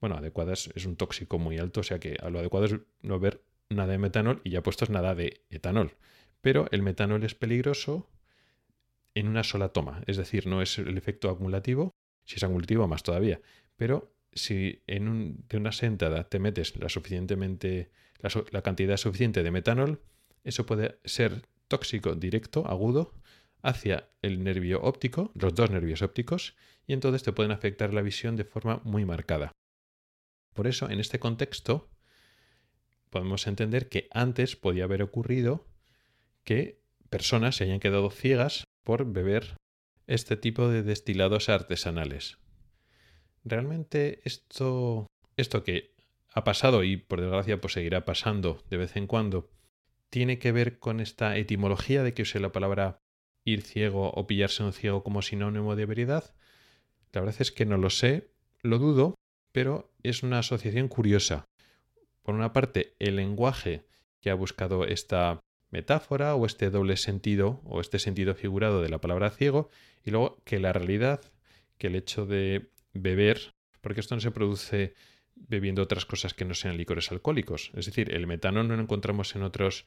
Bueno, 0.00 0.16
adecuadas 0.16 0.70
es 0.74 0.86
un 0.86 0.96
tóxico 0.96 1.38
muy 1.38 1.58
alto, 1.58 1.80
o 1.80 1.82
sea 1.82 2.00
que 2.00 2.16
a 2.20 2.30
lo 2.30 2.38
adecuado 2.38 2.66
es 2.66 2.76
no 3.02 3.20
ver 3.20 3.44
nada 3.68 3.92
de 3.92 3.98
metanol 3.98 4.40
y 4.44 4.50
ya 4.50 4.62
puestos 4.62 4.90
nada 4.90 5.14
de 5.14 5.44
etanol. 5.50 5.96
Pero 6.40 6.66
el 6.72 6.82
metanol 6.82 7.22
es 7.22 7.34
peligroso 7.34 8.08
en 9.14 9.28
una 9.28 9.44
sola 9.44 9.68
toma, 9.68 10.02
es 10.06 10.16
decir, 10.16 10.46
no 10.46 10.62
es 10.62 10.78
el 10.78 10.96
efecto 10.96 11.28
acumulativo, 11.28 11.94
si 12.24 12.36
es 12.36 12.42
acumulativo 12.42 12.88
más 12.88 13.02
todavía, 13.02 13.40
pero 13.76 14.14
si 14.32 14.82
en 14.86 15.44
de 15.48 15.56
una 15.56 15.72
sentada 15.72 16.28
te 16.28 16.38
metes 16.38 16.76
la, 16.76 16.88
suficientemente, 16.88 17.90
la 18.50 18.62
cantidad 18.62 18.96
suficiente 18.96 19.42
de 19.42 19.50
metanol, 19.50 20.00
eso 20.44 20.66
puede 20.66 20.98
ser 21.04 21.42
tóxico 21.68 22.14
directo, 22.14 22.66
agudo, 22.66 23.14
hacia 23.62 24.08
el 24.22 24.42
nervio 24.42 24.82
óptico, 24.82 25.30
los 25.34 25.54
dos 25.54 25.70
nervios 25.70 26.02
ópticos, 26.02 26.56
y 26.86 26.92
entonces 26.92 27.22
te 27.22 27.32
pueden 27.32 27.52
afectar 27.52 27.94
la 27.94 28.02
visión 28.02 28.36
de 28.36 28.44
forma 28.44 28.80
muy 28.84 29.04
marcada. 29.04 29.52
Por 30.52 30.66
eso, 30.66 30.90
en 30.90 31.00
este 31.00 31.18
contexto, 31.18 31.88
podemos 33.10 33.46
entender 33.46 33.88
que 33.88 34.08
antes 34.10 34.56
podía 34.56 34.84
haber 34.84 35.02
ocurrido 35.02 35.66
que 36.44 36.82
personas 37.08 37.56
se 37.56 37.64
hayan 37.64 37.80
quedado 37.80 38.10
ciegas 38.10 38.64
por 38.84 39.10
beber 39.12 39.56
este 40.06 40.36
tipo 40.36 40.68
de 40.68 40.82
destilados 40.82 41.48
artesanales. 41.48 42.38
Realmente 43.44 44.20
esto, 44.24 45.06
esto 45.36 45.64
que 45.64 45.92
ha 46.34 46.44
pasado 46.44 46.84
y 46.84 46.96
por 46.96 47.20
desgracia 47.20 47.60
pues 47.60 47.74
seguirá 47.74 48.04
pasando 48.04 48.62
de 48.70 48.76
vez 48.76 48.96
en 48.96 49.06
cuando, 49.06 49.50
tiene 50.10 50.38
que 50.38 50.52
ver 50.52 50.78
con 50.78 51.00
esta 51.00 51.36
etimología 51.36 52.02
de 52.02 52.14
que 52.14 52.22
use 52.22 52.38
la 52.40 52.52
palabra 52.52 52.98
ir 53.44 53.62
ciego 53.62 54.10
o 54.10 54.26
pillarse 54.26 54.62
un 54.62 54.72
ciego 54.72 55.02
como 55.02 55.22
sinónimo 55.22 55.76
de 55.76 55.86
veridad? 55.86 56.34
La 57.12 57.20
verdad 57.20 57.40
es 57.40 57.52
que 57.52 57.66
no 57.66 57.76
lo 57.76 57.90
sé, 57.90 58.30
lo 58.62 58.78
dudo, 58.78 59.14
pero 59.52 59.92
es 60.02 60.22
una 60.22 60.38
asociación 60.38 60.88
curiosa. 60.88 61.44
Por 62.22 62.34
una 62.34 62.52
parte, 62.52 62.94
el 62.98 63.16
lenguaje 63.16 63.86
que 64.20 64.30
ha 64.30 64.34
buscado 64.34 64.84
esta 64.86 65.40
metáfora 65.70 66.34
o 66.34 66.46
este 66.46 66.70
doble 66.70 66.96
sentido 66.96 67.60
o 67.64 67.80
este 67.80 67.98
sentido 67.98 68.34
figurado 68.34 68.82
de 68.82 68.88
la 68.88 69.00
palabra 69.00 69.30
ciego 69.30 69.70
y 70.04 70.10
luego 70.10 70.38
que 70.44 70.60
la 70.60 70.72
realidad, 70.72 71.20
que 71.78 71.88
el 71.88 71.96
hecho 71.96 72.26
de 72.26 72.70
beber, 72.92 73.54
porque 73.80 74.00
esto 74.00 74.14
no 74.14 74.20
se 74.20 74.30
produce 74.30 74.94
bebiendo 75.34 75.82
otras 75.82 76.04
cosas 76.04 76.34
que 76.34 76.44
no 76.44 76.54
sean 76.54 76.76
licores 76.76 77.10
alcohólicos. 77.10 77.70
Es 77.74 77.86
decir, 77.86 78.14
el 78.14 78.26
metanol 78.26 78.68
no 78.68 78.76
lo 78.76 78.82
encontramos 78.82 79.34
en 79.34 79.42
otras 79.42 79.86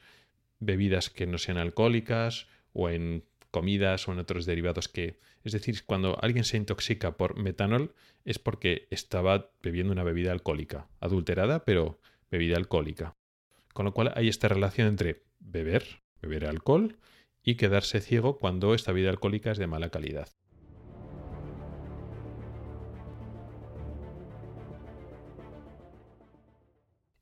bebidas 0.59 1.09
que 1.09 1.27
no 1.27 1.37
sean 1.37 1.57
alcohólicas 1.57 2.47
o 2.73 2.89
en 2.89 3.23
comidas 3.51 4.07
o 4.07 4.11
en 4.11 4.19
otros 4.19 4.45
derivados 4.45 4.87
que... 4.89 5.19
Es 5.43 5.53
decir, 5.53 5.85
cuando 5.85 6.17
alguien 6.21 6.43
se 6.43 6.57
intoxica 6.57 7.15
por 7.15 7.37
metanol 7.37 7.93
es 8.25 8.39
porque 8.39 8.87
estaba 8.89 9.51
bebiendo 9.61 9.93
una 9.93 10.03
bebida 10.03 10.31
alcohólica, 10.31 10.87
adulterada, 10.99 11.63
pero 11.63 11.99
bebida 12.31 12.57
alcohólica. 12.57 13.15
Con 13.73 13.85
lo 13.85 13.93
cual 13.93 14.11
hay 14.15 14.27
esta 14.27 14.47
relación 14.47 14.87
entre 14.87 15.23
beber, 15.39 16.01
beber 16.21 16.45
alcohol, 16.45 16.97
y 17.45 17.55
quedarse 17.55 18.01
ciego 18.01 18.39
cuando 18.39 18.73
esta 18.73 18.91
bebida 18.91 19.11
alcohólica 19.11 19.51
es 19.51 19.59
de 19.59 19.67
mala 19.67 19.89
calidad. 19.89 20.29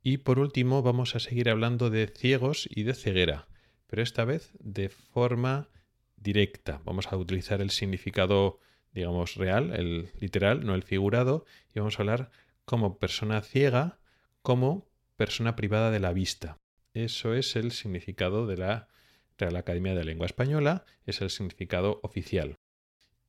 Y 0.05 0.17
por 0.17 0.37
último 0.37 0.83
vamos 0.83 1.15
a 1.15 1.21
seguir 1.21 1.49
hablando 1.49 1.89
de 1.89 2.07
ciegos 2.07 2.67
y 2.69 2.83
de 2.83 2.93
ceguera, 2.93 3.47
pero 3.87 4.01
esta 4.01 4.25
vez 4.25 4.51
de 4.59 4.89
forma 4.89 5.69
directa. 6.17 6.81
Vamos 6.83 7.07
a 7.11 7.15
utilizar 7.15 7.61
el 7.61 7.69
significado, 7.69 8.59
digamos, 8.91 9.35
real, 9.35 9.73
el 9.73 10.09
literal, 10.19 10.65
no 10.65 10.75
el 10.75 10.83
figurado, 10.83 11.45
y 11.73 11.79
vamos 11.79 11.97
a 11.97 12.01
hablar 12.01 12.31
como 12.65 12.99
persona 12.99 13.41
ciega, 13.41 13.99
como 14.41 14.89
persona 15.15 15.55
privada 15.55 15.89
de 15.89 16.01
la 16.01 16.11
vista. 16.11 16.57
Eso 16.93 17.33
es 17.33 17.55
el 17.55 17.71
significado 17.71 18.45
de 18.45 18.57
la 18.57 18.89
Real 19.37 19.55
Academia 19.55 19.95
de 19.95 20.03
Lengua 20.03 20.25
Española, 20.25 20.85
es 21.05 21.21
el 21.21 21.29
significado 21.29 22.01
oficial. 22.03 22.57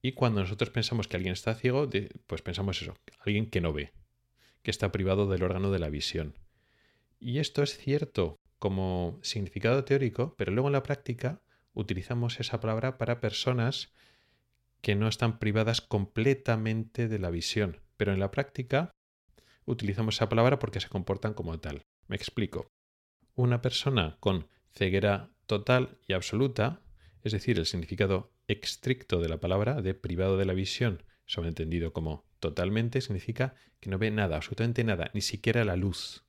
Y 0.03 0.13
cuando 0.13 0.41
nosotros 0.41 0.71
pensamos 0.71 1.07
que 1.07 1.17
alguien 1.17 1.33
está 1.35 1.55
ciego, 1.55 1.89
pues 2.27 2.43
pensamos 2.43 2.83
eso, 2.83 2.97
alguien 3.21 3.49
que 3.49 3.61
no 3.61 3.73
ve, 3.73 3.93
que 4.63 4.73
está 4.73 4.91
privado 4.91 5.29
del 5.29 5.45
órgano 5.45 5.71
de 5.71 5.79
la 5.79 5.89
visión. 5.89 6.35
Y 7.19 7.39
esto 7.39 7.63
es 7.63 7.77
cierto 7.77 8.39
como 8.59 9.19
significado 9.23 9.85
teórico, 9.85 10.35
pero 10.37 10.53
luego 10.53 10.69
en 10.69 10.73
la 10.73 10.83
práctica 10.83 11.43
utilizamos 11.75 12.41
esa 12.41 12.61
palabra 12.61 12.99
para 12.99 13.21
personas 13.21 13.93
que 14.81 14.95
no 14.95 15.09
están 15.09 15.39
privadas 15.39 15.81
completamente 15.81 17.09
de 17.09 17.19
la 17.19 17.31
visión, 17.31 17.81
pero 17.97 18.13
en 18.13 18.21
la 18.21 18.31
práctica 18.31 18.91
utilizamos 19.65 20.17
esa 20.17 20.29
palabra 20.29 20.59
porque 20.59 20.81
se 20.81 20.89
comportan 20.89 21.35
como 21.35 21.59
tal. 21.59 21.83
Me 22.07 22.17
explico. 22.17 22.71
Una 23.35 23.63
persona 23.63 24.17
con 24.21 24.49
ceguera 24.71 25.31
total 25.47 25.99
y 26.07 26.13
absoluta, 26.13 26.83
es 27.23 27.33
decir, 27.33 27.59
el 27.59 27.67
significado 27.67 28.33
estricto 28.47 29.21
de 29.21 29.29
la 29.29 29.41
palabra, 29.41 29.81
de 29.81 29.95
privado 29.95 30.37
de 30.37 30.45
la 30.45 30.53
visión, 30.53 31.03
sobreentendido 31.27 31.93
como 31.93 32.25
totalmente, 32.41 33.01
significa 33.01 33.55
que 33.81 33.91
no 33.91 33.99
ve 33.99 34.11
nada, 34.11 34.37
absolutamente 34.37 34.85
nada, 34.85 35.11
ni 35.15 35.23
siquiera 35.23 35.65
la 35.65 35.77
luz 35.77 36.24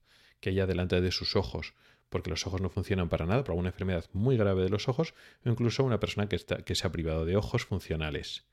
que 0.45 0.51
haya 0.51 0.67
delante 0.67 1.01
de 1.01 1.11
sus 1.11 1.35
ojos, 1.35 1.73
porque 2.07 2.29
los 2.29 2.45
ojos 2.45 2.61
no 2.61 2.69
funcionan 2.69 3.09
para 3.09 3.25
nada, 3.25 3.43
por 3.43 3.53
alguna 3.53 3.69
enfermedad 3.69 4.05
muy 4.13 4.37
grave 4.37 4.61
de 4.61 4.69
los 4.69 4.87
ojos, 4.87 5.15
o 5.43 5.49
incluso 5.49 5.83
una 5.83 5.99
persona 5.99 6.29
que, 6.29 6.35
está, 6.35 6.57
que 6.57 6.75
se 6.75 6.85
ha 6.85 6.91
privado 6.91 7.25
de 7.25 7.35
ojos 7.35 7.65
funcionales. 7.65 8.45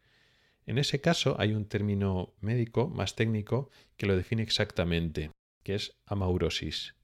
En 0.65 0.79
ese 0.79 1.03
caso 1.03 1.37
hay 1.39 1.53
un 1.53 1.67
término 1.67 2.33
médico 2.41 2.89
más 2.89 3.15
técnico 3.15 3.69
que 3.99 4.07
lo 4.07 4.17
define 4.17 4.43
exactamente, 4.43 5.33
que 5.63 5.75
es 5.75 5.99
amaurosis. 6.07 6.95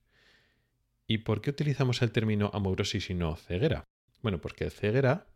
¿Y 1.05 1.19
por 1.19 1.41
qué 1.41 1.51
utilizamos 1.51 2.01
el 2.01 2.11
término 2.11 2.49
amaurosis 2.51 3.11
y 3.11 3.13
no 3.13 3.35
ceguera? 3.35 3.83
Bueno, 4.23 4.41
porque 4.41 4.71
ceguera 4.71 5.27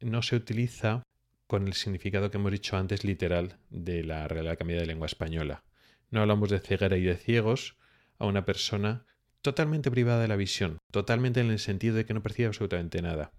no 0.00 0.22
se 0.22 0.34
utiliza 0.34 1.02
con 1.46 1.66
el 1.66 1.74
significado 1.74 2.30
que 2.30 2.38
hemos 2.38 2.52
dicho 2.52 2.78
antes 2.78 3.04
literal 3.04 3.58
de 3.68 4.02
la 4.02 4.28
Real 4.28 4.48
Academia 4.48 4.80
de 4.80 4.86
Lengua 4.86 5.08
Española. 5.08 5.62
No 6.10 6.22
hablamos 6.22 6.48
de 6.48 6.60
ceguera 6.60 6.96
y 6.96 7.02
de 7.02 7.18
ciegos 7.18 7.76
a 8.18 8.26
una 8.26 8.44
persona 8.44 9.06
totalmente 9.42 9.90
privada 9.90 10.20
de 10.20 10.28
la 10.28 10.36
visión, 10.36 10.78
totalmente 10.90 11.40
en 11.40 11.50
el 11.50 11.58
sentido 11.58 11.94
de 11.94 12.04
que 12.04 12.14
no 12.14 12.22
percibe 12.22 12.48
absolutamente 12.48 13.02
nada. 13.02 13.32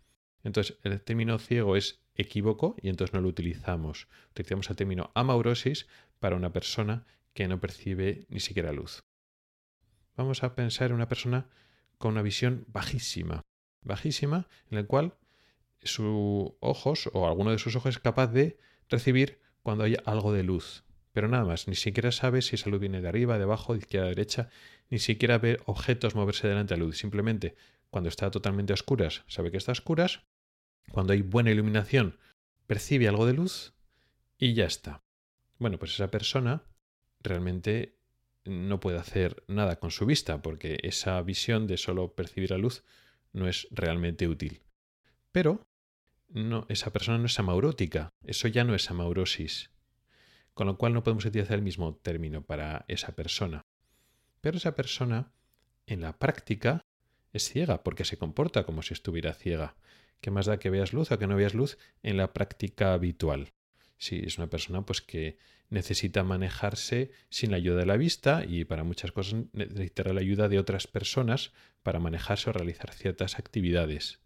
Entonces, 0.43 0.77
el 0.83 1.01
término 1.01 1.37
ciego 1.37 1.75
es 1.75 1.99
equívoco 2.15 2.75
y 2.81 2.89
entonces 2.89 3.13
no 3.13 3.21
lo 3.21 3.27
utilizamos. 3.27 4.07
Utilizamos 4.31 4.69
el 4.69 4.75
término 4.75 5.11
amaurosis 5.15 5.87
para 6.19 6.35
una 6.35 6.53
persona 6.53 7.05
que 7.33 7.47
no 7.47 7.59
percibe 7.59 8.25
ni 8.29 8.39
siquiera 8.39 8.71
luz. 8.71 9.03
Vamos 10.15 10.43
a 10.43 10.55
pensar 10.55 10.89
en 10.89 10.95
una 10.95 11.07
persona 11.07 11.49
con 11.97 12.11
una 12.13 12.21
visión 12.21 12.65
bajísima, 12.67 13.41
bajísima, 13.83 14.47
en 14.69 14.77
la 14.77 14.83
cual 14.85 15.15
sus 15.83 16.53
ojos 16.59 17.09
o 17.13 17.27
alguno 17.27 17.51
de 17.51 17.59
sus 17.59 17.75
ojos 17.75 17.95
es 17.95 17.99
capaz 17.99 18.27
de 18.27 18.57
recibir 18.89 19.39
cuando 19.63 19.83
hay 19.83 19.95
algo 20.05 20.33
de 20.33 20.43
luz. 20.43 20.83
Pero 21.11 21.27
nada 21.27 21.45
más, 21.45 21.67
ni 21.67 21.75
siquiera 21.75 22.11
sabe 22.11 22.41
si 22.41 22.55
esa 22.55 22.69
luz 22.69 22.79
viene 22.79 23.01
de 23.01 23.07
arriba, 23.07 23.37
de 23.37 23.43
abajo, 23.43 23.73
de 23.73 23.79
izquierda, 23.79 24.07
de 24.07 24.15
derecha, 24.15 24.49
ni 24.89 24.99
siquiera 24.99 25.37
ve 25.37 25.59
objetos 25.65 26.15
moverse 26.15 26.47
delante 26.47 26.73
de 26.73 26.79
la 26.79 26.85
luz. 26.85 26.97
Simplemente 26.97 27.55
cuando 27.89 28.09
está 28.09 28.29
totalmente 28.29 28.73
a 28.73 28.75
oscuras, 28.75 29.23
sabe 29.27 29.51
que 29.51 29.57
está 29.57 29.71
a 29.71 29.73
oscuras. 29.73 30.21
Cuando 30.91 31.13
hay 31.13 31.21
buena 31.21 31.51
iluminación, 31.51 32.17
percibe 32.67 33.07
algo 33.07 33.25
de 33.25 33.33
luz 33.33 33.73
y 34.37 34.53
ya 34.53 34.65
está. 34.65 35.03
Bueno, 35.57 35.77
pues 35.79 35.93
esa 35.93 36.11
persona 36.11 36.63
realmente 37.21 37.97
no 38.45 38.79
puede 38.79 38.97
hacer 38.97 39.43
nada 39.47 39.79
con 39.79 39.91
su 39.91 40.05
vista 40.05 40.41
porque 40.41 40.79
esa 40.83 41.21
visión 41.21 41.67
de 41.67 41.77
solo 41.77 42.15
percibir 42.15 42.51
la 42.51 42.57
luz 42.57 42.83
no 43.33 43.47
es 43.47 43.67
realmente 43.71 44.27
útil. 44.27 44.61
Pero 45.31 45.67
no, 46.29 46.65
esa 46.69 46.91
persona 46.91 47.17
no 47.17 47.25
es 47.25 47.39
amaurótica, 47.39 48.09
eso 48.23 48.47
ya 48.47 48.63
no 48.63 48.75
es 48.75 48.89
amaurosis, 48.89 49.71
con 50.59 50.67
lo 50.67 50.77
cual 50.77 50.93
no 50.93 51.03
podemos 51.05 51.23
utilizar 51.23 51.55
el 51.55 51.61
mismo 51.61 51.95
término 51.95 52.41
para 52.41 52.83
esa 52.89 53.15
persona. 53.15 53.61
Pero 54.41 54.57
esa 54.57 54.75
persona, 54.75 55.31
en 55.87 56.01
la 56.01 56.19
práctica, 56.19 56.81
es 57.31 57.47
ciega 57.49 57.81
porque 57.81 58.03
se 58.03 58.17
comporta 58.17 58.65
como 58.65 58.81
si 58.81 58.93
estuviera 58.93 59.33
ciega. 59.33 59.77
¿Qué 60.19 60.31
más 60.31 60.47
da 60.47 60.59
que 60.59 60.69
veas 60.69 60.91
luz 60.91 61.13
o 61.13 61.17
que 61.17 61.27
no 61.27 61.37
veas 61.37 61.53
luz 61.53 61.77
en 62.03 62.17
la 62.17 62.33
práctica 62.33 62.91
habitual? 62.91 63.53
Si 63.97 64.17
es 64.17 64.37
una 64.37 64.49
persona 64.49 64.85
pues 64.85 65.01
que 65.01 65.37
necesita 65.69 66.25
manejarse 66.25 67.11
sin 67.29 67.51
la 67.51 67.55
ayuda 67.55 67.77
de 67.77 67.85
la 67.85 67.95
vista 67.95 68.43
y 68.45 68.65
para 68.65 68.83
muchas 68.83 69.13
cosas 69.13 69.45
necesitará 69.53 70.11
la 70.11 70.19
ayuda 70.19 70.49
de 70.49 70.59
otras 70.59 70.87
personas 70.87 71.53
para 71.83 71.99
manejarse 71.99 72.49
o 72.49 72.51
realizar 72.51 72.93
ciertas 72.93 73.39
actividades. 73.39 74.19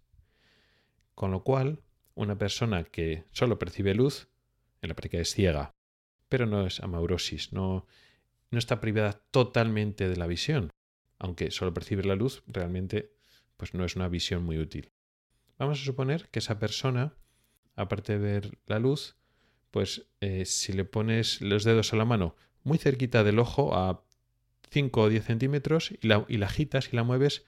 Con 1.13 1.30
lo 1.30 1.43
cual, 1.43 1.84
una 2.15 2.39
persona 2.39 2.86
que 2.86 3.24
solo 3.34 3.60
percibe 3.60 3.93
luz, 3.93 4.30
en 4.82 4.89
la 4.89 4.96
práctica 4.96 5.19
es 5.19 5.32
ciega, 5.32 5.76
pero 6.34 6.48
no 6.48 6.65
es 6.65 6.80
amaurosis, 6.80 7.54
no, 7.54 7.86
no 8.50 8.58
está 8.58 8.82
privada 8.82 9.22
totalmente 9.30 10.10
de 10.10 10.15
la 10.15 10.26
visión, 10.26 10.72
aunque 11.19 11.52
solo 11.52 11.76
percibe 11.76 12.02
la 12.06 12.15
luz, 12.15 12.41
realmente 12.48 13.13
pues 13.56 13.76
no 13.76 13.86
es 13.86 13.96
una 13.96 14.08
visión 14.08 14.43
muy 14.43 14.58
útil. 14.58 14.89
Vamos 15.60 15.80
a 15.80 15.86
suponer 15.86 16.30
que 16.30 16.39
esa 16.39 16.58
persona, 16.58 17.13
aparte 17.76 18.13
de 18.13 18.17
ver 18.17 18.58
la 18.65 18.80
luz, 18.80 19.15
pues 19.69 20.08
eh, 20.22 20.46
si 20.46 20.74
le 20.74 20.86
pones 20.86 21.39
los 21.39 21.65
dedos 21.65 21.93
a 21.93 21.98
la 21.98 22.06
mano 22.06 22.36
muy 22.63 22.80
cerquita 22.80 23.24
del 23.24 23.38
ojo, 23.38 23.76
a 23.76 24.04
5 24.72 25.02
o 25.02 25.10
10 25.10 25.24
centímetros, 25.24 25.91
y 26.02 26.08
la, 26.08 26.26
y 26.28 26.38
la 26.38 26.48
agitas 26.48 26.91
y 26.91 26.96
la 26.96 27.04
mueves, 27.04 27.46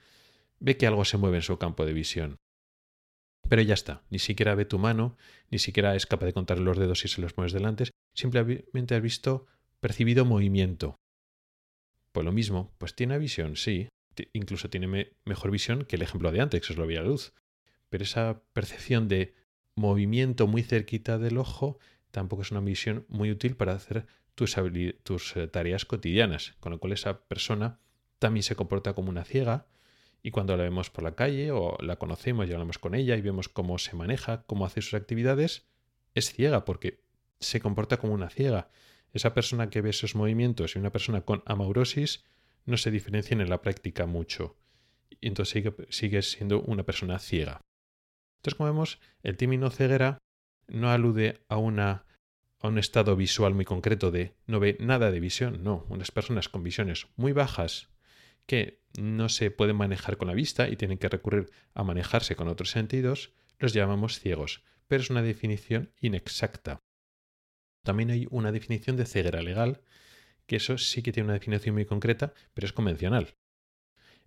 ve 0.60 0.76
que 0.76 0.86
algo 0.86 1.04
se 1.04 1.16
mueve 1.16 1.38
en 1.38 1.42
su 1.42 1.58
campo 1.58 1.84
de 1.86 1.92
visión. 1.92 2.36
Pero 3.48 3.62
ya 3.62 3.74
está, 3.74 4.04
ni 4.10 4.20
siquiera 4.20 4.54
ve 4.54 4.64
tu 4.64 4.78
mano, 4.78 5.16
ni 5.50 5.58
siquiera 5.58 5.96
es 5.96 6.06
capaz 6.06 6.26
de 6.26 6.34
contar 6.34 6.60
los 6.60 6.78
dedos 6.78 7.00
si 7.00 7.08
se 7.08 7.20
los 7.20 7.36
mueves 7.36 7.52
delante, 7.52 7.90
simplemente 8.16 8.94
has 8.94 9.02
visto, 9.02 9.46
percibido 9.80 10.24
movimiento. 10.24 10.96
Pues 12.12 12.24
lo 12.24 12.32
mismo, 12.32 12.74
pues 12.78 12.94
tiene 12.94 13.18
visión, 13.18 13.56
sí, 13.56 13.88
incluso 14.32 14.70
tiene 14.70 15.12
mejor 15.24 15.50
visión 15.50 15.84
que 15.84 15.96
el 15.96 16.02
ejemplo 16.02 16.32
de 16.32 16.40
antes, 16.40 16.66
que 16.66 16.72
os 16.72 16.78
lo 16.78 16.86
vi 16.86 16.96
a 16.96 17.02
luz. 17.02 17.34
Pero 17.88 18.02
esa 18.02 18.42
percepción 18.52 19.06
de 19.08 19.34
movimiento 19.76 20.46
muy 20.46 20.62
cerquita 20.62 21.18
del 21.18 21.38
ojo 21.38 21.78
tampoco 22.10 22.42
es 22.42 22.50
una 22.50 22.60
visión 22.60 23.04
muy 23.08 23.30
útil 23.30 23.56
para 23.56 23.74
hacer 23.74 24.06
tus, 24.34 24.56
tus 25.02 25.36
eh, 25.36 25.46
tareas 25.48 25.84
cotidianas, 25.84 26.54
con 26.60 26.72
lo 26.72 26.78
cual 26.78 26.94
esa 26.94 27.20
persona 27.28 27.78
también 28.18 28.42
se 28.42 28.56
comporta 28.56 28.94
como 28.94 29.10
una 29.10 29.24
ciega 29.24 29.66
y 30.22 30.30
cuando 30.30 30.56
la 30.56 30.64
vemos 30.64 30.90
por 30.90 31.04
la 31.04 31.14
calle 31.14 31.52
o 31.52 31.76
la 31.80 31.96
conocemos 31.96 32.48
y 32.48 32.52
hablamos 32.52 32.78
con 32.78 32.94
ella 32.94 33.16
y 33.16 33.20
vemos 33.20 33.48
cómo 33.48 33.78
se 33.78 33.94
maneja, 33.94 34.42
cómo 34.46 34.64
hace 34.64 34.82
sus 34.82 34.94
actividades, 34.94 35.66
es 36.14 36.32
ciega 36.32 36.64
porque 36.64 37.00
se 37.40 37.60
comporta 37.60 37.98
como 37.98 38.14
una 38.14 38.30
ciega. 38.30 38.70
Esa 39.12 39.34
persona 39.34 39.70
que 39.70 39.80
ve 39.80 39.90
esos 39.90 40.14
movimientos 40.14 40.74
y 40.74 40.78
una 40.78 40.92
persona 40.92 41.22
con 41.22 41.42
amaurosis 41.46 42.24
no 42.64 42.76
se 42.76 42.90
diferencian 42.90 43.40
en 43.40 43.48
la 43.48 43.62
práctica 43.62 44.06
mucho. 44.06 44.56
Y 45.20 45.28
entonces 45.28 45.64
sigue, 45.88 46.22
siendo 46.22 46.60
una 46.62 46.84
persona 46.84 47.18
ciega. 47.18 47.60
Entonces, 48.38 48.56
como 48.56 48.70
vemos, 48.70 49.00
el 49.22 49.36
término 49.36 49.70
ceguera 49.70 50.18
no 50.68 50.90
alude 50.90 51.44
a, 51.48 51.54
a 51.56 52.68
un 52.68 52.78
estado 52.78 53.16
visual 53.16 53.54
muy 53.54 53.64
concreto 53.64 54.10
de 54.10 54.34
no 54.46 54.60
ve 54.60 54.76
nada 54.80 55.10
de 55.10 55.20
visión, 55.20 55.62
no. 55.62 55.86
Unas 55.88 56.10
personas 56.10 56.48
con 56.48 56.62
visiones 56.62 57.06
muy 57.16 57.32
bajas 57.32 57.88
que 58.46 58.82
no 58.98 59.28
se 59.28 59.50
pueden 59.50 59.76
manejar 59.76 60.16
con 60.16 60.28
la 60.28 60.34
vista 60.34 60.68
y 60.68 60.76
tienen 60.76 60.98
que 60.98 61.08
recurrir 61.08 61.50
a 61.74 61.84
manejarse 61.84 62.36
con 62.36 62.48
otros 62.48 62.70
sentidos, 62.70 63.32
los 63.58 63.72
llamamos 63.72 64.20
ciegos, 64.20 64.62
pero 64.86 65.02
es 65.02 65.10
una 65.10 65.22
definición 65.22 65.92
inexacta. 66.00 66.80
También 67.86 68.10
hay 68.10 68.26
una 68.32 68.50
definición 68.50 68.96
de 68.96 69.06
ceguera 69.06 69.42
legal, 69.42 69.80
que 70.48 70.56
eso 70.56 70.76
sí 70.76 71.02
que 71.02 71.12
tiene 71.12 71.28
una 71.28 71.34
definición 71.34 71.76
muy 71.76 71.84
concreta, 71.84 72.34
pero 72.52 72.66
es 72.66 72.72
convencional. 72.72 73.36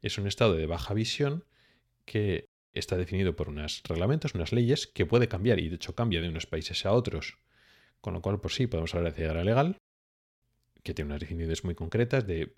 Es 0.02 0.18
un 0.18 0.28
estado 0.28 0.56
de 0.56 0.66
baja 0.66 0.94
visión 0.94 1.44
que 2.06 2.48
está 2.72 2.96
definido 2.96 3.36
por 3.36 3.50
unos 3.50 3.84
reglamentos, 3.84 4.34
unas 4.34 4.54
leyes, 4.54 4.88
que 4.88 5.06
puede 5.06 5.28
cambiar 5.28 5.60
y 5.60 5.68
de 5.68 5.76
hecho 5.76 5.94
cambia 5.94 6.22
de 6.22 6.30
unos 6.30 6.46
países 6.46 6.86
a 6.86 6.94
otros. 6.94 7.38
Con 8.00 8.14
lo 8.14 8.22
cual, 8.22 8.40
por 8.40 8.54
sí, 8.54 8.66
podemos 8.66 8.96
hablar 8.96 9.12
de 9.12 9.18
ceguera 9.18 9.44
legal, 9.44 9.76
que 10.82 10.94
tiene 10.94 11.10
unas 11.10 11.20
definiciones 11.20 11.66
muy 11.66 11.76
concretas 11.76 12.26
de 12.26 12.56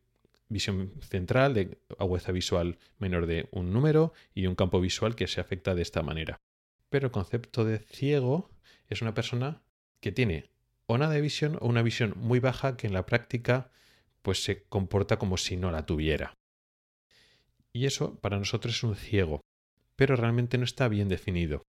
visión 0.50 0.94
central, 1.02 1.56
de 1.56 1.80
agudeza 1.98 2.32
visual 2.32 2.78
menor 3.00 3.26
de 3.26 3.50
un 3.50 3.74
número 3.74 4.14
y 4.36 4.46
un 4.46 4.54
campo 4.54 4.80
visual 4.80 5.16
que 5.16 5.26
se 5.26 5.42
afecta 5.42 5.74
de 5.74 5.82
esta 5.82 6.04
manera. 6.04 6.38
Pero 6.92 7.08
el 7.08 7.12
concepto 7.12 7.66
de 7.66 7.80
ciego 7.80 8.52
es 8.88 9.02
una 9.02 9.16
persona 9.16 9.64
que 10.00 10.12
tiene 10.12 10.51
o 10.92 10.98
nada 10.98 11.14
de 11.14 11.22
visión 11.22 11.58
o 11.62 11.68
una 11.68 11.84
visión 11.84 12.14
muy 12.18 12.40
baja 12.40 12.76
que 12.76 12.88
en 12.88 12.94
la 12.94 13.06
práctica 13.06 13.72
pues 14.22 14.44
se 14.44 14.64
comporta 14.64 15.18
como 15.18 15.38
si 15.38 15.58
no 15.58 15.72
la 15.72 15.86
tuviera. 15.86 16.34
Y 17.74 17.86
eso 17.86 18.20
para 18.20 18.38
nosotros 18.38 18.76
es 18.76 18.84
un 18.84 18.96
ciego, 18.96 19.42
pero 19.96 20.16
realmente 20.16 20.58
no 20.58 20.66
está 20.66 20.88
bien 20.90 21.08
definido. 21.08 21.64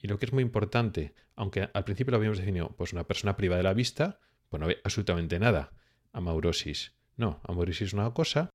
Y 0.00 0.08
lo 0.08 0.18
que 0.18 0.26
es 0.26 0.32
muy 0.32 0.42
importante, 0.42 1.14
aunque 1.36 1.68
al 1.72 1.84
principio 1.84 2.12
lo 2.12 2.16
habíamos 2.16 2.38
definido, 2.38 2.74
pues 2.76 2.92
una 2.92 3.06
persona 3.06 3.36
privada 3.36 3.58
de 3.58 3.64
la 3.64 3.74
vista, 3.74 4.20
pues 4.48 4.60
no 4.60 4.66
ve 4.66 4.78
absolutamente 4.82 5.38
nada, 5.38 5.72
amaurosis. 6.12 6.94
No, 7.16 7.40
amaurosis 7.44 7.88
es 7.88 7.92
una 7.92 8.12
cosa 8.14 8.48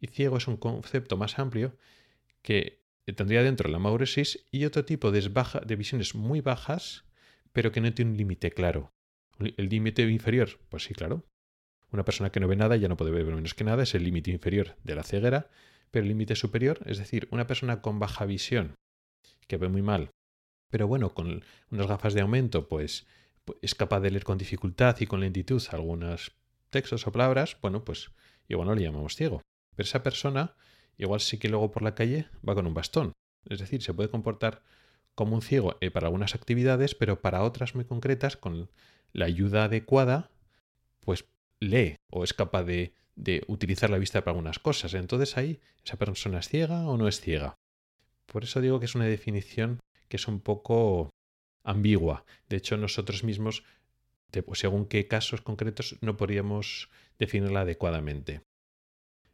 y 0.00 0.08
ciego 0.08 0.36
es 0.36 0.46
un 0.46 0.56
concepto 0.56 1.16
más 1.16 1.38
amplio 1.38 1.76
que 2.42 2.84
tendría 3.16 3.42
dentro 3.42 3.70
la 3.70 3.76
amaurosis 3.76 4.46
y 4.50 4.64
otro 4.64 4.84
tipo 4.84 5.10
de, 5.10 5.20
de 5.66 5.76
visiones 5.76 6.14
muy 6.14 6.40
bajas, 6.40 7.04
pero 7.52 7.72
que 7.72 7.80
no 7.80 7.92
tiene 7.94 8.10
un 8.10 8.16
límite 8.18 8.50
claro. 8.50 8.92
¿El 9.38 9.68
límite 9.68 10.02
inferior? 10.02 10.58
Pues 10.68 10.84
sí, 10.84 10.94
claro. 10.94 11.24
Una 11.90 12.04
persona 12.04 12.30
que 12.30 12.40
no 12.40 12.48
ve 12.48 12.56
nada 12.56 12.76
ya 12.76 12.88
no 12.88 12.96
puede 12.96 13.10
ver 13.10 13.24
menos 13.24 13.54
que 13.54 13.64
nada, 13.64 13.84
es 13.84 13.94
el 13.94 14.04
límite 14.04 14.30
inferior 14.30 14.76
de 14.84 14.94
la 14.94 15.02
ceguera, 15.02 15.48
pero 15.90 16.02
el 16.02 16.08
límite 16.08 16.34
superior, 16.34 16.80
es 16.84 16.98
decir, 16.98 17.28
una 17.30 17.46
persona 17.46 17.80
con 17.80 17.98
baja 17.98 18.26
visión, 18.26 18.74
que 19.46 19.56
ve 19.56 19.68
muy 19.68 19.82
mal, 19.82 20.10
pero 20.70 20.86
bueno, 20.86 21.14
con 21.14 21.42
unas 21.70 21.86
gafas 21.86 22.14
de 22.14 22.20
aumento, 22.20 22.68
pues, 22.68 23.06
es 23.62 23.74
capaz 23.74 24.00
de 24.00 24.10
leer 24.10 24.24
con 24.24 24.36
dificultad 24.36 24.96
y 25.00 25.06
con 25.06 25.20
lentitud 25.20 25.62
algunos 25.70 26.32
textos 26.70 27.06
o 27.06 27.12
palabras, 27.12 27.56
bueno, 27.62 27.84
pues 27.84 28.10
igual 28.48 28.68
no 28.68 28.74
le 28.74 28.82
llamamos 28.82 29.16
ciego. 29.16 29.42
Pero 29.74 29.86
esa 29.86 30.02
persona 30.02 30.54
igual 30.98 31.20
sí 31.20 31.38
que 31.38 31.48
luego 31.48 31.70
por 31.70 31.82
la 31.82 31.94
calle 31.94 32.28
va 32.46 32.54
con 32.54 32.66
un 32.66 32.74
bastón. 32.74 33.12
Es 33.46 33.60
decir, 33.60 33.82
se 33.82 33.94
puede 33.94 34.10
comportar 34.10 34.62
como 35.14 35.34
un 35.34 35.42
ciego 35.42 35.76
eh, 35.80 35.90
para 35.90 36.08
algunas 36.08 36.34
actividades, 36.34 36.94
pero 36.94 37.22
para 37.22 37.42
otras 37.42 37.74
muy 37.74 37.84
concretas, 37.84 38.36
con 38.36 38.68
la 39.12 39.26
ayuda 39.26 39.64
adecuada, 39.64 40.30
pues 41.00 41.26
lee 41.60 41.96
o 42.10 42.24
es 42.24 42.34
capaz 42.34 42.64
de, 42.64 42.92
utilizar 43.48 43.90
la 43.90 43.98
vista 43.98 44.20
para 44.22 44.32
algunas 44.32 44.58
cosas. 44.58 44.94
Entonces 44.94 45.36
ahí, 45.36 45.60
¿esa 45.84 45.96
persona 45.96 46.38
es 46.38 46.48
ciega 46.48 46.86
o 46.88 46.96
no 46.96 47.08
es 47.08 47.20
ciega? 47.20 47.56
Por 48.26 48.44
eso 48.44 48.60
digo 48.60 48.78
que 48.78 48.86
es 48.86 48.94
una 48.94 49.06
definición 49.06 49.80
que 50.08 50.16
es 50.16 50.28
un 50.28 50.40
poco 50.40 51.10
ambigua. 51.64 52.24
De 52.48 52.56
hecho, 52.56 52.76
nosotros 52.76 53.24
mismos, 53.24 53.64
pues, 54.30 54.60
según 54.60 54.86
qué 54.86 55.08
casos 55.08 55.40
concretos, 55.40 55.96
no 56.00 56.16
podríamos 56.16 56.90
definirla 57.18 57.62
adecuadamente. 57.62 58.42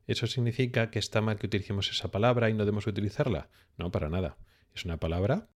¿Eso 0.06 0.26
significa 0.26 0.90
que 0.90 0.98
está 0.98 1.20
mal 1.20 1.38
que 1.38 1.46
utilicemos 1.46 1.90
esa 1.90 2.10
palabra 2.10 2.50
y 2.50 2.54
no 2.54 2.64
debemos 2.64 2.86
utilizarla? 2.86 3.48
No, 3.76 3.90
para 3.90 4.10
nada. 4.10 4.36
Es 4.74 4.84
una 4.84 4.98
palabra 4.98 5.48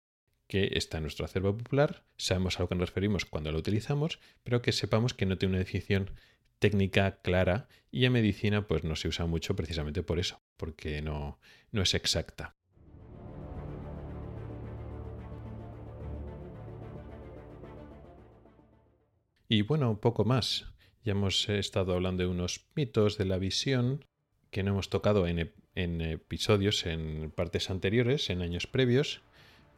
que 0.48 0.70
está 0.72 0.96
en 0.96 1.04
nuestro 1.04 1.26
acervo 1.26 1.56
popular, 1.56 2.04
sabemos 2.16 2.58
a 2.58 2.62
lo 2.62 2.68
que 2.68 2.74
nos 2.74 2.88
referimos 2.88 3.26
cuando 3.26 3.52
lo 3.52 3.58
utilizamos, 3.58 4.18
pero 4.42 4.62
que 4.62 4.72
sepamos 4.72 5.14
que 5.14 5.26
no 5.26 5.36
tiene 5.36 5.52
una 5.52 5.58
definición 5.58 6.10
técnica 6.58 7.20
clara 7.20 7.68
y 7.90 8.06
en 8.06 8.12
medicina 8.12 8.66
pues 8.66 8.82
no 8.82 8.96
se 8.96 9.08
usa 9.08 9.26
mucho 9.26 9.54
precisamente 9.54 10.02
por 10.02 10.18
eso, 10.18 10.40
porque 10.56 11.02
no, 11.02 11.38
no 11.70 11.82
es 11.82 11.94
exacta. 11.94 12.56
Y 19.50 19.62
bueno, 19.62 20.00
poco 20.00 20.24
más. 20.24 20.66
Ya 21.04 21.12
hemos 21.12 21.48
estado 21.48 21.94
hablando 21.94 22.22
de 22.22 22.28
unos 22.28 22.66
mitos 22.74 23.16
de 23.16 23.24
la 23.24 23.38
visión 23.38 24.04
que 24.50 24.62
no 24.62 24.72
hemos 24.72 24.90
tocado 24.90 25.26
en 25.26 25.52
episodios, 25.74 26.84
en 26.86 27.30
partes 27.30 27.70
anteriores, 27.70 28.28
en 28.28 28.42
años 28.42 28.66
previos, 28.66 29.22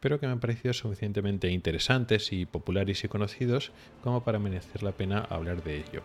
pero 0.01 0.19
que 0.19 0.25
me 0.25 0.33
han 0.33 0.41
parecido 0.41 0.73
suficientemente 0.73 1.49
interesantes 1.49 2.33
y 2.33 2.45
populares 2.45 3.03
y 3.03 3.07
conocidos 3.07 3.71
como 4.03 4.23
para 4.23 4.39
merecer 4.39 4.83
la 4.83 4.91
pena 4.91 5.19
hablar 5.29 5.63
de 5.63 5.77
ello. 5.77 6.01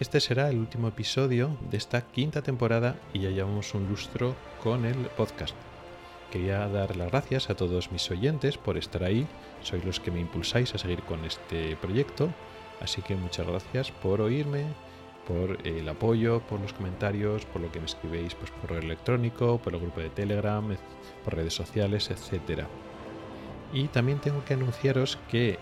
Este 0.00 0.18
será 0.18 0.48
el 0.48 0.58
último 0.58 0.88
episodio 0.88 1.58
de 1.70 1.76
esta 1.76 2.00
quinta 2.10 2.40
temporada 2.40 2.96
y 3.12 3.20
ya 3.20 3.28
llevamos 3.28 3.74
un 3.74 3.86
lustro 3.86 4.34
con 4.62 4.86
el 4.86 4.96
podcast. 4.96 5.54
Quería 6.32 6.66
dar 6.68 6.96
las 6.96 7.10
gracias 7.10 7.50
a 7.50 7.54
todos 7.54 7.92
mis 7.92 8.10
oyentes 8.10 8.56
por 8.56 8.78
estar 8.78 9.04
ahí, 9.04 9.26
sois 9.62 9.84
los 9.84 10.00
que 10.00 10.10
me 10.10 10.20
impulsáis 10.20 10.74
a 10.74 10.78
seguir 10.78 11.02
con 11.02 11.24
este 11.26 11.76
proyecto, 11.76 12.32
así 12.80 13.02
que 13.02 13.14
muchas 13.14 13.46
gracias 13.46 13.90
por 13.90 14.22
oírme, 14.22 14.64
por 15.30 15.64
el 15.64 15.88
apoyo, 15.88 16.40
por 16.40 16.60
los 16.60 16.72
comentarios, 16.72 17.44
por 17.46 17.62
lo 17.62 17.70
que 17.70 17.78
me 17.78 17.86
escribéis 17.86 18.34
pues, 18.34 18.50
por 18.50 18.62
correo 18.62 18.80
electrónico, 18.80 19.58
por 19.58 19.74
el 19.74 19.80
grupo 19.80 20.00
de 20.00 20.10
Telegram, 20.10 20.76
por 21.24 21.36
redes 21.36 21.54
sociales, 21.54 22.10
etc. 22.10 22.64
Y 23.72 23.86
también 23.88 24.18
tengo 24.18 24.44
que 24.44 24.54
anunciaros 24.54 25.18
que 25.30 25.58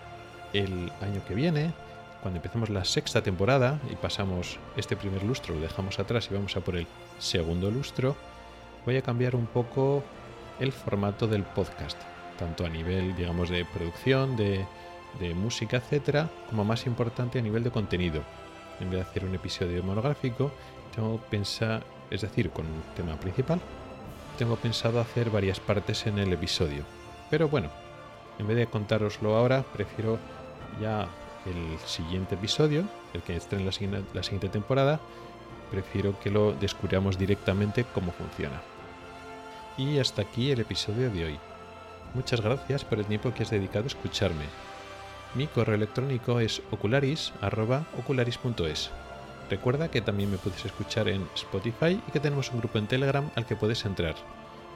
el 0.53 0.91
año 1.01 1.23
que 1.27 1.35
viene, 1.35 1.73
cuando 2.21 2.37
empecemos 2.37 2.69
la 2.69 2.83
sexta 2.83 3.21
temporada 3.21 3.79
y 3.91 3.95
pasamos 3.95 4.57
este 4.75 4.95
primer 4.95 5.21
lustro, 5.23 5.53
lo 5.53 5.61
dejamos 5.61 5.99
atrás 5.99 6.27
y 6.31 6.33
vamos 6.33 6.57
a 6.57 6.61
por 6.61 6.75
el 6.75 6.87
segundo 7.19 7.69
lustro, 7.69 8.15
voy 8.85 8.97
a 8.97 9.03
cambiar 9.03 9.35
un 9.35 9.45
poco 9.45 10.03
el 10.59 10.71
formato 10.71 11.27
del 11.27 11.43
podcast, 11.43 11.97
tanto 12.39 12.65
a 12.65 12.69
nivel, 12.69 13.15
digamos, 13.15 13.49
de 13.51 13.65
producción, 13.65 14.35
de, 14.35 14.65
de 15.19 15.35
música, 15.35 15.77
etcétera, 15.77 16.27
como 16.49 16.65
más 16.65 16.87
importante 16.87 17.37
a 17.37 17.41
nivel 17.43 17.63
de 17.63 17.69
contenido. 17.69 18.23
En 18.79 18.89
vez 18.89 18.99
de 18.99 19.09
hacer 19.09 19.25
un 19.25 19.35
episodio 19.35 19.83
monográfico, 19.83 20.51
tengo 20.95 21.17
pensado, 21.17 21.81
es 22.09 22.21
decir, 22.21 22.49
con 22.51 22.65
un 22.65 22.81
tema 22.95 23.19
principal, 23.19 23.59
tengo 24.37 24.55
pensado 24.55 24.99
hacer 24.99 25.29
varias 25.29 25.59
partes 25.59 26.07
en 26.07 26.17
el 26.17 26.31
episodio. 26.31 26.83
Pero 27.29 27.49
bueno, 27.49 27.69
en 28.39 28.47
vez 28.47 28.57
de 28.57 28.67
contároslo 28.67 29.35
ahora, 29.35 29.63
prefiero 29.63 30.17
ya 30.81 31.07
el 31.45 31.77
siguiente 31.85 32.35
episodio, 32.35 32.85
el 33.13 33.21
que 33.21 33.35
esté 33.35 33.57
en 33.57 33.65
la 33.65 33.71
siguiente, 33.71 34.49
temporada, 34.49 34.99
prefiero 35.71 36.17
que 36.19 36.29
lo 36.29 36.53
descubramos 36.53 37.17
directamente 37.17 37.85
cómo 37.93 38.11
funciona. 38.11 38.61
Y 39.77 39.99
hasta 39.99 40.21
aquí 40.21 40.51
el 40.51 40.61
episodio 40.61 41.09
de 41.09 41.25
hoy. 41.25 41.39
Muchas 42.13 42.41
gracias 42.41 42.83
por 42.83 42.99
el 42.99 43.05
tiempo 43.05 43.33
que 43.33 43.43
has 43.43 43.51
dedicado 43.51 43.85
a 43.85 43.87
escucharme. 43.87 44.45
Mi 45.35 45.45
correo 45.47 45.75
electrónico 45.75 46.39
es 46.39 46.61
ocularis.ocularis.es. 46.71 48.89
Recuerda 49.49 49.91
que 49.91 50.01
también 50.01 50.31
me 50.31 50.37
puedes 50.37 50.65
escuchar 50.65 51.07
en 51.07 51.27
Spotify 51.35 52.01
y 52.07 52.11
que 52.11 52.19
tenemos 52.19 52.51
un 52.51 52.59
grupo 52.59 52.79
en 52.79 52.87
Telegram 52.87 53.29
al 53.35 53.45
que 53.45 53.55
puedes 53.55 53.85
entrar. 53.85 54.15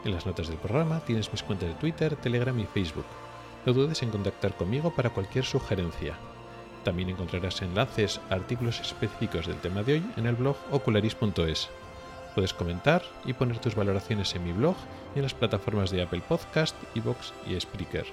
En 0.05 0.11
las 0.11 0.25
notas 0.25 0.49
del 0.49 0.57
programa 0.57 0.99
tienes 1.01 1.31
mis 1.31 1.43
cuentas 1.43 1.69
de 1.69 1.75
Twitter, 1.75 2.15
Telegram 2.17 2.59
y 2.59 2.65
Facebook. 2.65 3.05
No 3.65 3.73
dudes 3.73 4.03
en 4.03 4.11
contactar 4.11 4.55
conmigo 4.55 4.93
para 4.93 5.09
cualquier 5.09 5.45
sugerencia. 5.45 6.15
También 6.83 7.09
encontrarás 7.09 7.61
enlaces 7.61 8.19
a 8.29 8.35
artículos 8.35 8.79
específicos 8.79 9.47
del 9.47 9.57
tema 9.57 9.83
de 9.83 9.93
hoy 9.93 10.05
en 10.17 10.27
el 10.27 10.35
blog 10.35 10.57
ocularis.es. 10.71 11.69
Puedes 12.35 12.53
comentar 12.53 13.03
y 13.25 13.33
poner 13.33 13.59
tus 13.59 13.75
valoraciones 13.75 14.35
en 14.35 14.43
mi 14.43 14.51
blog 14.51 14.75
y 15.15 15.19
en 15.19 15.23
las 15.23 15.33
plataformas 15.33 15.91
de 15.91 16.01
Apple 16.01 16.21
Podcast, 16.27 16.75
Evox 16.95 17.31
y 17.47 17.59
Spreaker. 17.59 18.05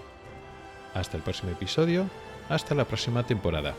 Hasta 0.95 1.17
el 1.17 1.23
próximo 1.23 1.53
episodio, 1.53 2.07
hasta 2.51 2.75
la 2.75 2.85
próxima 2.85 3.23
temporada. 3.23 3.75